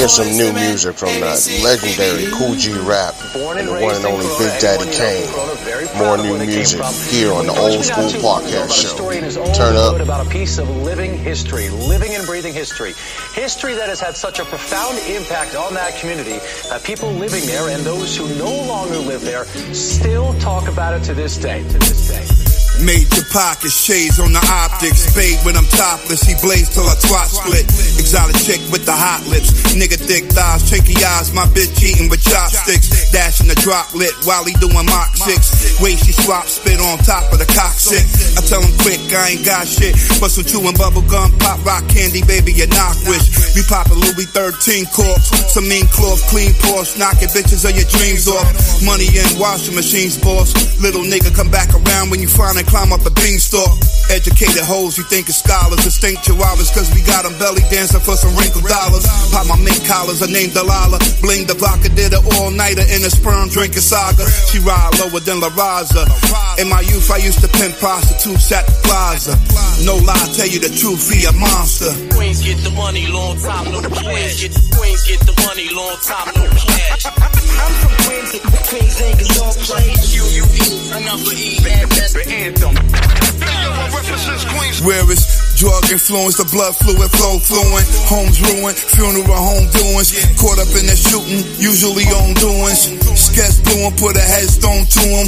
Here's 0.09 0.27
some 0.27 0.39
new 0.39 0.55
music 0.55 0.97
from 0.97 1.11
the 1.21 1.61
legendary 1.63 2.33
Kool 2.33 2.55
G 2.55 2.73
Rap 2.73 3.13
and 3.59 3.69
the 3.69 3.73
one 3.73 3.95
and 3.95 4.07
only 4.07 4.25
Big 4.39 4.59
Daddy 4.59 4.91
Kane. 4.91 5.29
More 5.99 6.17
new 6.17 6.39
music 6.47 6.83
here 7.13 7.31
on 7.31 7.45
the 7.45 7.53
Old 7.53 7.85
School 7.85 8.09
Podcast 8.17 8.73
Show. 8.73 9.53
Turn 9.53 9.77
up. 9.77 10.01
about 10.01 10.27
a 10.27 10.31
piece 10.31 10.57
of 10.57 10.71
living 10.79 11.19
history, 11.19 11.69
living 11.69 12.15
and 12.15 12.27
breathing 12.27 12.55
history. 12.55 12.95
History 13.35 13.75
that 13.75 13.91
has 13.91 14.01
had 14.01 14.17
such 14.17 14.39
a 14.39 14.47
profound 14.47 14.97
impact 15.01 15.55
on 15.55 15.75
that 15.75 15.95
community 16.01 16.39
that 16.71 16.83
people 16.85 17.13
living 17.13 17.45
there 17.45 17.69
and 17.69 17.83
those 17.83 18.17
who 18.17 18.27
no 18.37 18.67
longer 18.67 18.97
live 18.97 19.21
there 19.21 19.45
still 19.75 20.33
talk 20.41 20.69
about 20.69 20.95
it 20.95 21.05
to 21.05 21.13
this 21.13 21.37
day. 21.37 21.63
To 21.65 21.79
this 21.81 22.09
day. 22.09 22.48
Major 22.83 23.23
pockets, 23.31 23.79
shades 23.79 24.19
on 24.19 24.35
the 24.35 24.43
optics. 24.51 25.07
Fade 25.15 25.39
when 25.47 25.55
I'm 25.55 25.67
topless, 25.71 26.27
he 26.27 26.35
blaze 26.43 26.69
till 26.69 26.83
I 26.83 26.99
twat 26.99 27.31
split. 27.31 27.65
Exotic 27.97 28.37
chick 28.43 28.61
with 28.75 28.83
the 28.85 28.93
hot 28.93 29.23
lips. 29.31 29.55
Nigga 29.79 29.95
thick 29.95 30.27
thighs, 30.35 30.67
shaky 30.67 30.99
eyes. 30.99 31.31
My 31.31 31.47
bitch 31.55 31.79
eating 31.79 32.11
with 32.11 32.23
chopsticks. 32.27 33.15
Dashing 33.15 33.47
the 33.47 33.55
droplet 33.63 34.13
while 34.27 34.45
he 34.45 34.55
doing 34.59 34.87
Mach 34.91 35.15
6. 35.15 35.79
Way 35.79 35.95
she 35.95 36.13
swap 36.13 36.51
spit 36.51 36.83
on 36.83 36.99
top 37.07 37.31
of 37.31 37.39
the 37.39 37.47
cockpit. 37.47 38.03
I 38.35 38.43
tell 38.43 38.63
him 38.63 38.75
quick, 38.83 38.99
I 39.15 39.39
ain't 39.39 39.47
got 39.47 39.67
shit. 39.67 39.95
But 40.19 40.35
some 40.35 40.43
chewing 40.43 40.75
bubble 40.75 41.07
gum, 41.07 41.31
pop 41.39 41.63
rock 41.63 41.87
candy, 41.87 42.27
baby, 42.27 42.51
you 42.51 42.67
knock 42.75 42.99
wish. 43.07 43.55
We 43.55 43.63
poppin' 43.71 44.03
Louis 44.03 44.27
13 44.35 44.87
corks. 44.91 45.31
Some 45.55 45.71
mean 45.71 45.87
cloth, 45.95 46.23
clean 46.31 46.55
Porsche. 46.67 46.99
Knocking 46.99 47.31
bitches 47.31 47.63
of 47.63 47.75
your 47.79 47.87
dreams 47.87 48.27
off. 48.27 48.47
Money 48.83 49.11
in 49.15 49.27
washing 49.39 49.75
machines, 49.75 50.19
boss. 50.19 50.55
Little 50.83 51.03
nigga 51.03 51.31
come 51.35 51.51
back 51.51 51.71
around 51.75 52.11
when 52.11 52.19
you 52.19 52.27
find 52.27 52.49
finally 52.49 52.65
climb 52.69 52.93
up 52.93 53.05
a 53.05 53.11
beanstalk. 53.11 53.81
Educated 54.09 54.65
hoes, 54.65 54.97
you 54.97 55.05
think 55.05 55.29
it's 55.29 55.41
scholars. 55.41 55.81
Distinct 55.85 56.25
chihuahuas, 56.25 56.73
cause 56.73 56.89
we 56.95 57.03
got 57.03 57.25
them 57.25 57.37
belly 57.41 57.65
dancing 57.69 58.01
for 58.01 58.17
some 58.17 58.33
wrinkled 58.37 58.65
dollars. 58.65 59.05
Pop 59.33 59.49
my 59.49 59.57
mink 59.61 59.81
collars, 59.85 60.21
her 60.21 60.31
name 60.31 60.49
Delilah. 60.53 61.01
Bling 61.21 61.45
the 61.49 61.57
vodka, 61.57 61.89
did 61.93 62.13
an 62.13 62.25
all 62.37 62.51
nighter 62.53 62.85
in 62.89 63.05
a 63.05 63.11
sperm 63.11 63.49
drinking 63.49 63.85
saga. 63.85 64.25
She 64.49 64.61
ride 64.61 64.97
lower 65.01 65.21
than 65.21 65.41
La 65.41 65.51
Raza. 65.53 66.05
In 66.61 66.69
my 66.69 66.81
youth, 66.81 67.11
I 67.11 67.19
used 67.21 67.41
to 67.41 67.49
pimp 67.49 67.77
prostitutes 67.77 68.53
at 68.53 68.65
the 68.65 68.77
plaza. 68.85 69.35
No 69.85 69.97
lie, 70.01 70.29
tell 70.37 70.49
you 70.49 70.61
the 70.61 70.73
truth, 70.73 71.09
he 71.13 71.25
a 71.29 71.33
monster. 71.33 71.93
Queens 72.17 72.43
get 72.43 72.59
the 72.65 72.73
money, 72.73 73.07
long 73.09 73.37
time, 73.39 73.71
no 73.73 73.81
cash. 73.81 74.49
Queens 74.73 75.03
get 75.05 75.21
the 75.25 75.37
money, 75.45 75.69
long 75.71 75.97
time, 76.01 76.33
no 76.37 76.45
cash. 76.49 77.05
I'm 77.07 77.73
from 77.85 77.95
Queens, 78.09 78.31
the 78.33 78.41
Queens 78.73 78.97
niggas 78.99 79.31
don't 79.37 79.59
play. 79.69 79.87
Q-U-E, 80.01 80.67
another 80.97 81.35
E, 81.37 81.61
bad, 81.63 81.89
bad, 81.93 82.57
the 82.58 82.58
anthem. 82.63 82.99
Where 84.87 85.11
is 85.11 85.27
drug 85.59 85.91
influence, 85.91 86.39
the 86.39 86.47
blood 86.55 86.75
fluid 86.77 87.11
flow 87.11 87.39
fluent, 87.43 87.87
homes 88.07 88.39
ruined, 88.39 88.79
funeral 88.79 89.27
home 89.27 89.67
doings, 89.75 90.15
caught 90.39 90.59
up 90.59 90.71
in 90.79 90.87
the 90.87 90.95
shooting, 90.95 91.43
usually 91.59 92.07
on 92.15 92.35
doings, 92.39 92.95
sketch 93.19 93.59
and 93.89 93.97
put 93.99 94.17
a 94.17 94.23
headstone 94.23 94.87
to 94.87 95.03
him. 95.03 95.27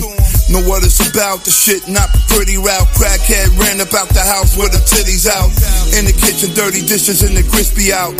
Know 0.51 0.63
what 0.67 0.83
it's 0.83 0.99
about, 1.03 1.47
the 1.47 1.51
shit, 1.51 1.87
not 1.87 2.11
pretty 2.27 2.59
route. 2.59 2.89
Crackhead 2.99 3.55
ran 3.59 3.79
about 3.81 4.11
the 4.11 4.23
house 4.23 4.59
with 4.59 4.75
the 4.75 4.83
titties 4.83 5.27
out. 5.31 5.51
In 5.95 6.07
the 6.07 6.15
kitchen, 6.15 6.51
dirty 6.55 6.83
dishes 6.83 7.23
and 7.23 7.37
the 7.37 7.47
crispy 7.47 7.93
out. 7.95 8.15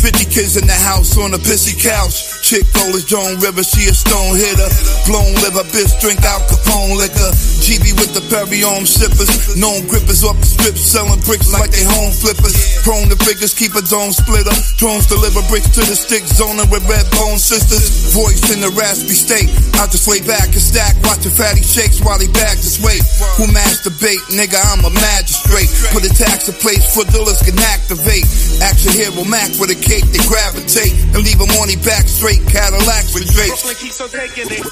50 0.00 0.28
kids 0.28 0.56
in 0.56 0.66
the 0.66 0.76
house 0.76 1.16
on 1.16 1.32
a 1.32 1.40
pissy 1.40 1.76
couch. 1.76 2.39
Chick 2.50 2.66
cold 2.74 2.98
as 2.98 3.06
Joan 3.06 3.38
River, 3.38 3.62
she 3.62 3.86
a 3.86 3.94
stone 3.94 4.34
hitter. 4.34 4.66
Blown 5.06 5.38
liver, 5.38 5.62
bitch, 5.70 5.94
drink 6.02 6.18
Al 6.26 6.42
Capone 6.50 6.98
liquor. 6.98 7.30
GB 7.62 7.94
with 7.94 8.10
the 8.10 8.26
Perry 8.26 8.66
on 8.66 8.82
sippers. 8.82 9.54
Known 9.54 9.86
grippers 9.86 10.26
off 10.26 10.34
the 10.34 10.50
strip, 10.58 10.74
selling 10.74 11.22
bricks 11.22 11.54
like 11.54 11.70
they 11.70 11.86
home 11.86 12.10
flippers. 12.10 12.58
Prone 12.82 13.06
to 13.06 13.14
figures, 13.22 13.54
keep 13.54 13.78
a 13.78 13.82
dome 13.86 14.10
splitter. 14.10 14.50
Drones 14.82 15.06
deliver 15.06 15.46
bricks 15.46 15.70
to 15.78 15.86
the 15.86 15.94
stick, 15.94 16.26
zoning 16.26 16.66
with 16.74 16.82
red 16.90 17.06
bone 17.14 17.38
sisters. 17.38 18.10
Voice 18.18 18.42
in 18.50 18.58
the 18.58 18.74
raspy 18.74 19.14
state. 19.14 19.46
I 19.78 19.86
just 19.86 20.10
lay 20.10 20.18
back 20.18 20.50
and 20.50 20.58
stack, 20.58 20.98
watching 21.06 21.30
fatty 21.30 21.62
shakes 21.62 22.02
while 22.02 22.18
he 22.18 22.26
bags 22.34 22.66
his 22.66 22.82
weight. 22.82 23.06
Who 23.38 23.46
masturbate? 23.54 24.26
Nigga, 24.34 24.58
I'm 24.58 24.82
a 24.82 24.90
magistrate. 24.90 25.70
Put 25.94 26.02
a 26.02 26.10
tax 26.10 26.50
in 26.50 26.58
place 26.58 26.82
for 26.98 27.06
dealers 27.14 27.38
can 27.46 27.54
activate. 27.62 28.26
Action 28.58 28.90
hero 28.90 29.22
Mac 29.22 29.54
with 29.62 29.70
a 29.70 29.78
cake, 29.78 30.10
they 30.10 30.18
gravitate. 30.26 30.98
And 31.14 31.22
leave 31.22 31.38
them 31.38 31.54
on 31.62 31.70
he 31.70 31.78
back 31.86 32.10
straight. 32.10 32.39
Cadillacs 32.48 33.14
with 33.14 33.28
drapes. 33.32 33.62
Brooklyn 33.62 33.76
keeps 33.76 34.00
on 34.00 34.08
taking 34.08 34.48
it. 34.48 34.64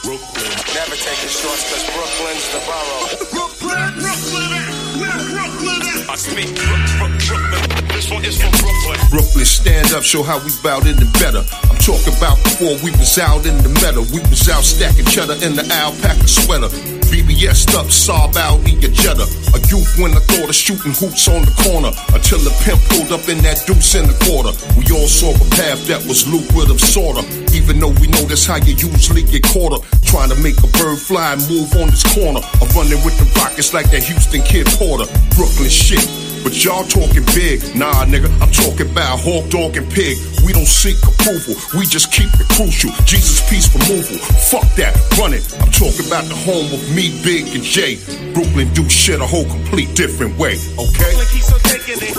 Never 0.75 0.97
taking 0.97 1.29
shorts 1.29 1.65
cause 1.69 1.85
Brooklyn's 1.93 2.47
the 2.53 2.61
borough. 2.65 3.07
Brooklyn, 3.33 3.93
Brooklyn, 4.01 4.65
where 5.01 5.19
Brooklyn 5.29 5.83
at? 5.83 6.11
I 6.11 6.17
speak 6.17 6.55
Brooklyn. 6.57 7.78
One 8.11 8.25
is 8.25 8.41
Brooklyn. 8.41 8.97
Brooklyn, 9.11 9.45
stand 9.45 9.93
up, 9.93 10.03
show 10.03 10.23
how 10.23 10.41
we 10.41 10.49
bout 10.65 10.87
it 10.89 10.97
and 10.97 11.13
better. 11.21 11.45
I'm 11.69 11.77
talking 11.77 12.17
about 12.17 12.41
before 12.41 12.81
we 12.81 12.89
was 12.97 13.19
out 13.21 13.45
in 13.45 13.61
the 13.61 13.69
meadow. 13.85 14.01
We 14.09 14.25
was 14.33 14.49
out 14.49 14.65
stacking 14.65 15.05
cheddar 15.05 15.37
in 15.45 15.53
the 15.53 15.69
alpaca 15.69 16.25
sweater. 16.25 16.73
BBS 17.13 17.69
up, 17.77 17.93
sob 17.93 18.37
out, 18.37 18.65
eat 18.65 18.81
your 18.81 18.97
cheddar. 18.97 19.29
A 19.53 19.61
youth 19.69 19.93
when 20.01 20.17
I 20.17 20.25
thought 20.25 20.49
of 20.49 20.57
shooting 20.57 20.97
hoops 20.97 21.29
on 21.29 21.45
the 21.45 21.53
corner. 21.69 21.93
Until 22.17 22.41
the 22.41 22.53
pimp 22.65 22.81
pulled 22.89 23.13
up 23.13 23.29
in 23.29 23.45
that 23.45 23.61
deuce 23.69 23.93
in 23.93 24.09
the 24.09 24.17
quarter. 24.25 24.57
We 24.73 24.89
all 24.89 25.09
saw 25.09 25.37
a 25.37 25.47
path 25.61 25.85
that 25.93 26.01
was 26.09 26.25
lucrative, 26.25 26.81
sorta. 26.81 27.21
Even 27.53 27.77
though 27.77 27.93
we 28.01 28.09
know 28.09 28.25
that's 28.25 28.49
how 28.49 28.57
you 28.57 28.73
usually 28.73 29.25
get 29.25 29.45
caught 29.53 29.77
up. 29.77 29.85
Trying 30.09 30.33
to 30.33 30.39
make 30.41 30.57
a 30.65 30.69
bird 30.81 30.97
fly 30.97 31.37
and 31.37 31.45
move 31.45 31.69
on 31.77 31.93
this 31.93 32.09
corner. 32.17 32.41
I'm 32.41 32.73
running 32.73 33.05
with 33.05 33.21
the 33.21 33.29
rockets 33.37 33.77
like 33.77 33.93
that 33.93 34.01
Houston 34.01 34.41
kid 34.49 34.65
Porter. 34.81 35.05
Brooklyn 35.37 35.69
shit. 35.69 36.28
But 36.45 36.65
y'all 36.65 36.85
talking 36.85 37.25
big. 37.35 37.61
Nah, 37.77 38.05
nigga, 38.05 38.29
I'm 38.41 38.51
talking 38.51 38.91
about 38.91 39.21
hawk, 39.21 39.51
dog, 39.51 39.77
and 39.77 39.91
pig. 39.91 40.17
We 40.45 40.53
don't 40.53 40.67
seek 40.67 40.97
approval, 41.03 41.55
we 41.79 41.87
just 41.87 42.13
keep 42.13 42.29
it 42.41 42.49
crucial. 42.49 42.91
Jesus, 43.05 43.43
peace, 43.49 43.69
removal. 43.75 44.19
Fuck 44.51 44.67
that, 44.77 44.95
run 45.19 45.35
it. 45.35 45.45
I'm 45.61 45.71
talking 45.71 46.07
about 46.07 46.25
the 46.25 46.37
home 46.37 46.73
of 46.73 46.83
me, 46.95 47.21
Big, 47.23 47.49
and 47.55 47.63
Jay. 47.63 47.97
Brooklyn 48.33 48.73
do 48.73 48.89
shit 48.89 49.21
a 49.21 49.27
whole 49.27 49.45
complete 49.45 49.95
different 49.95 50.39
way, 50.39 50.57
okay? 50.79 51.13
Brooklyn 51.13 51.27
keeps 51.33 51.53
on 51.53 51.61
taking 51.61 52.01
it. 52.03 52.15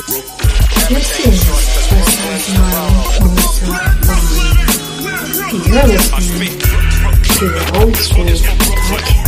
This 0.90 1.20
is 1.26 1.44
Westside 1.50 2.54
Nine 2.58 3.40
You're 5.70 5.88
listening 5.88 6.54
to 6.60 7.46
the 7.48 7.64
Old 7.80 7.96
School 7.96 8.26
Podcast. 8.26 9.20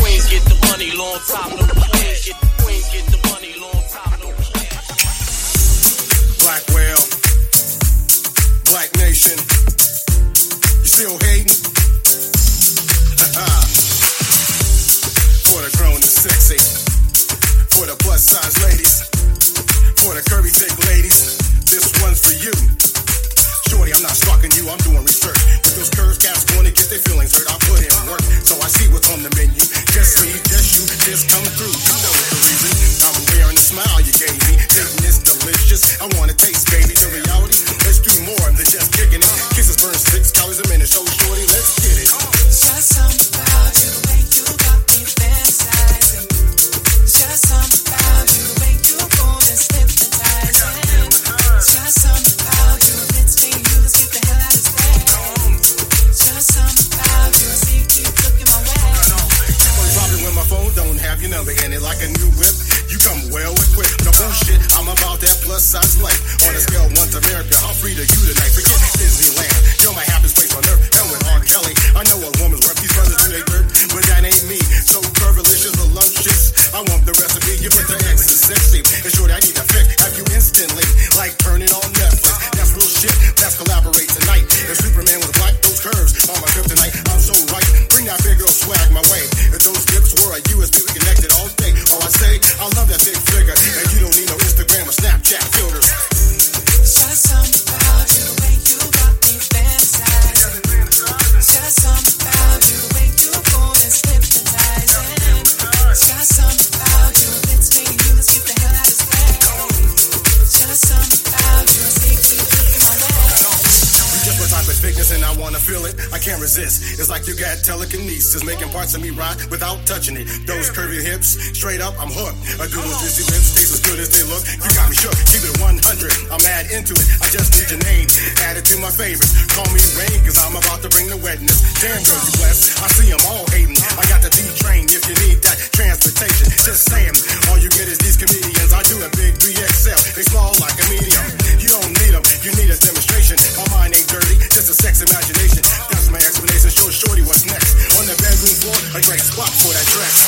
Of 118.95 119.01
me 119.01 119.09
rock 119.11 119.37
without 119.49 119.80
touching 119.85 120.17
it. 120.17 120.25
Those 120.45 120.69
curvy 120.69 121.01
hips, 121.01 121.37
straight 121.57 121.81
up, 121.81 121.93
I'm 122.01 122.11
hooked. 122.11 122.37
A 122.61 122.67
good 122.69 122.85
with 122.85 122.99
dizzy 123.01 123.25
lips, 123.29 123.55
taste 123.55 123.73
as 123.73 123.81
good 123.81 123.99
as 123.99 124.09
they 124.09 124.23
look. 124.27 124.43
You 124.47 124.69
got 124.73 124.89
me 124.89 124.95
shook. 124.95 125.15
Keep 125.29 125.47
it 125.47 125.55
100. 125.59 126.31
I'm 126.31 126.41
mad 126.43 126.69
into 126.71 126.93
it. 126.93 127.07
I 127.21 127.27
just 127.29 127.53
need 127.55 127.69
your 127.69 127.81
name. 127.85 128.07
Add 128.45 128.57
it 128.57 128.65
to 128.71 128.77
my 128.79 128.91
favorites. 128.91 129.33
Call 129.53 129.67
me 129.73 129.81
Rain, 129.97 130.19
cause 130.23 130.37
I'm 130.39 130.55
about 130.55 130.81
to 130.85 130.89
bring 130.89 131.07
the 131.09 131.19
wetness. 131.19 131.61
Damn, 131.81 131.99
girl, 132.03 132.21
you 132.21 132.33
blessed. 132.39 132.79
I 132.81 132.87
see 132.95 133.09
them 133.09 133.23
all 133.27 133.45
hating. 133.51 133.77
I 133.97 134.03
got 134.07 134.21
the 134.21 134.31
D 134.31 134.45
train 134.59 134.85
if 134.89 135.03
you 135.09 135.15
need 135.25 135.41
that 135.43 135.57
transportation. 135.73 136.47
Just 136.61 136.87
saying, 136.87 137.15
all 137.49 137.57
you 137.57 137.69
get 137.73 137.89
is 137.89 137.97
these 137.99 138.17
comedians. 138.17 138.71
I 138.71 138.81
do 138.87 139.01
a 139.01 139.09
big 139.17 139.35
3XL. 139.39 139.99
They 140.15 140.25
small 140.27 140.53
like 140.61 140.77
a 140.77 140.85
medium. 140.87 141.25
You 141.57 141.69
don't 141.69 141.91
need 142.01 142.13
them, 142.13 142.23
you 142.45 142.51
need 142.57 142.69
a 142.69 142.77
demonstration. 142.77 143.37
My 143.57 143.65
mind 143.73 143.97
ain't 143.97 144.07
dirty, 144.07 144.37
just 144.53 144.69
a 144.69 144.75
sex 144.75 145.01
imagination. 145.01 145.61
That's 145.89 146.09
my 146.09 146.21
explanation. 146.21 146.69
Show 146.69 146.89
Shorty 146.89 147.23
what's 147.25 147.45
next. 147.45 147.75
On 147.99 148.05
the 148.05 148.15
bedroom 148.19 148.55
floor, 148.61 148.77
a 148.95 149.01
great 149.03 149.23
spot 149.23 149.51
for 149.61 149.70
that 149.73 149.87
dress. 149.87 150.19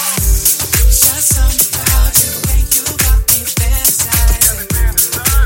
Just 0.93 1.35
something 1.35 1.67
about 1.75 2.15
you, 2.15 2.31
the 2.47 2.57
you 2.63 2.85
got 3.01 3.19
me 3.27 3.39
fantasizing. 3.43 4.71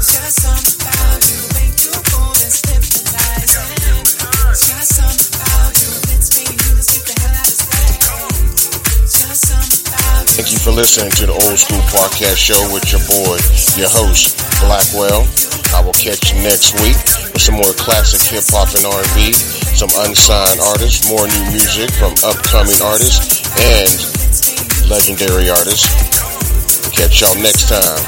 Just 0.05 0.37
something 0.37 0.77
about 0.85 1.21
you, 1.25 1.39
the 1.55 1.65
you 1.81 1.93
move 2.13 2.37
is 2.45 2.57
hypnotizing. 2.67 4.05
Just 4.53 5.01
something 5.01 5.29
about 5.39 5.73
you, 5.81 5.91
it's 6.13 6.29
me 6.35 6.45
and 6.45 6.57
get 6.61 7.05
the 7.09 7.15
hell 7.17 7.37
out 7.37 7.47
of 7.47 7.57
this. 7.57 8.69
Just 9.07 9.41
something 9.49 9.81
about 9.89 10.29
you. 10.29 10.35
Thank 10.35 10.49
you 10.53 10.59
for 10.61 10.73
listening 10.77 11.11
to 11.17 11.25
the 11.25 11.37
Old 11.47 11.57
School 11.57 11.81
Podcast 11.89 12.37
Show 12.37 12.61
with 12.69 12.85
your 12.93 13.01
boy, 13.09 13.41
your 13.81 13.89
host, 13.89 14.37
Blackwell. 14.61 15.25
I 15.73 15.81
will 15.81 15.97
catch 15.97 16.33
you 16.33 16.37
next 16.45 16.77
week 16.85 16.97
with 17.33 17.41
some 17.41 17.57
more 17.57 17.73
classic 17.73 18.21
hip 18.29 18.45
hop 18.53 18.69
and 18.77 18.85
R&B, 18.85 19.33
some 19.73 19.89
unsigned 20.05 20.61
artists, 20.61 21.09
more 21.09 21.25
new 21.25 21.45
music 21.49 21.89
from 21.97 22.13
upcoming 22.21 22.77
artists 22.81 23.36
and 23.59 24.89
legendary 24.89 25.49
artists. 25.49 25.89
Catch 26.91 27.21
y'all 27.21 27.35
next 27.41 27.69
time. 27.69 28.01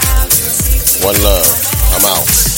One 1.05 1.21
love. 1.23 1.45
I'm 1.93 2.05
out. 2.05 2.48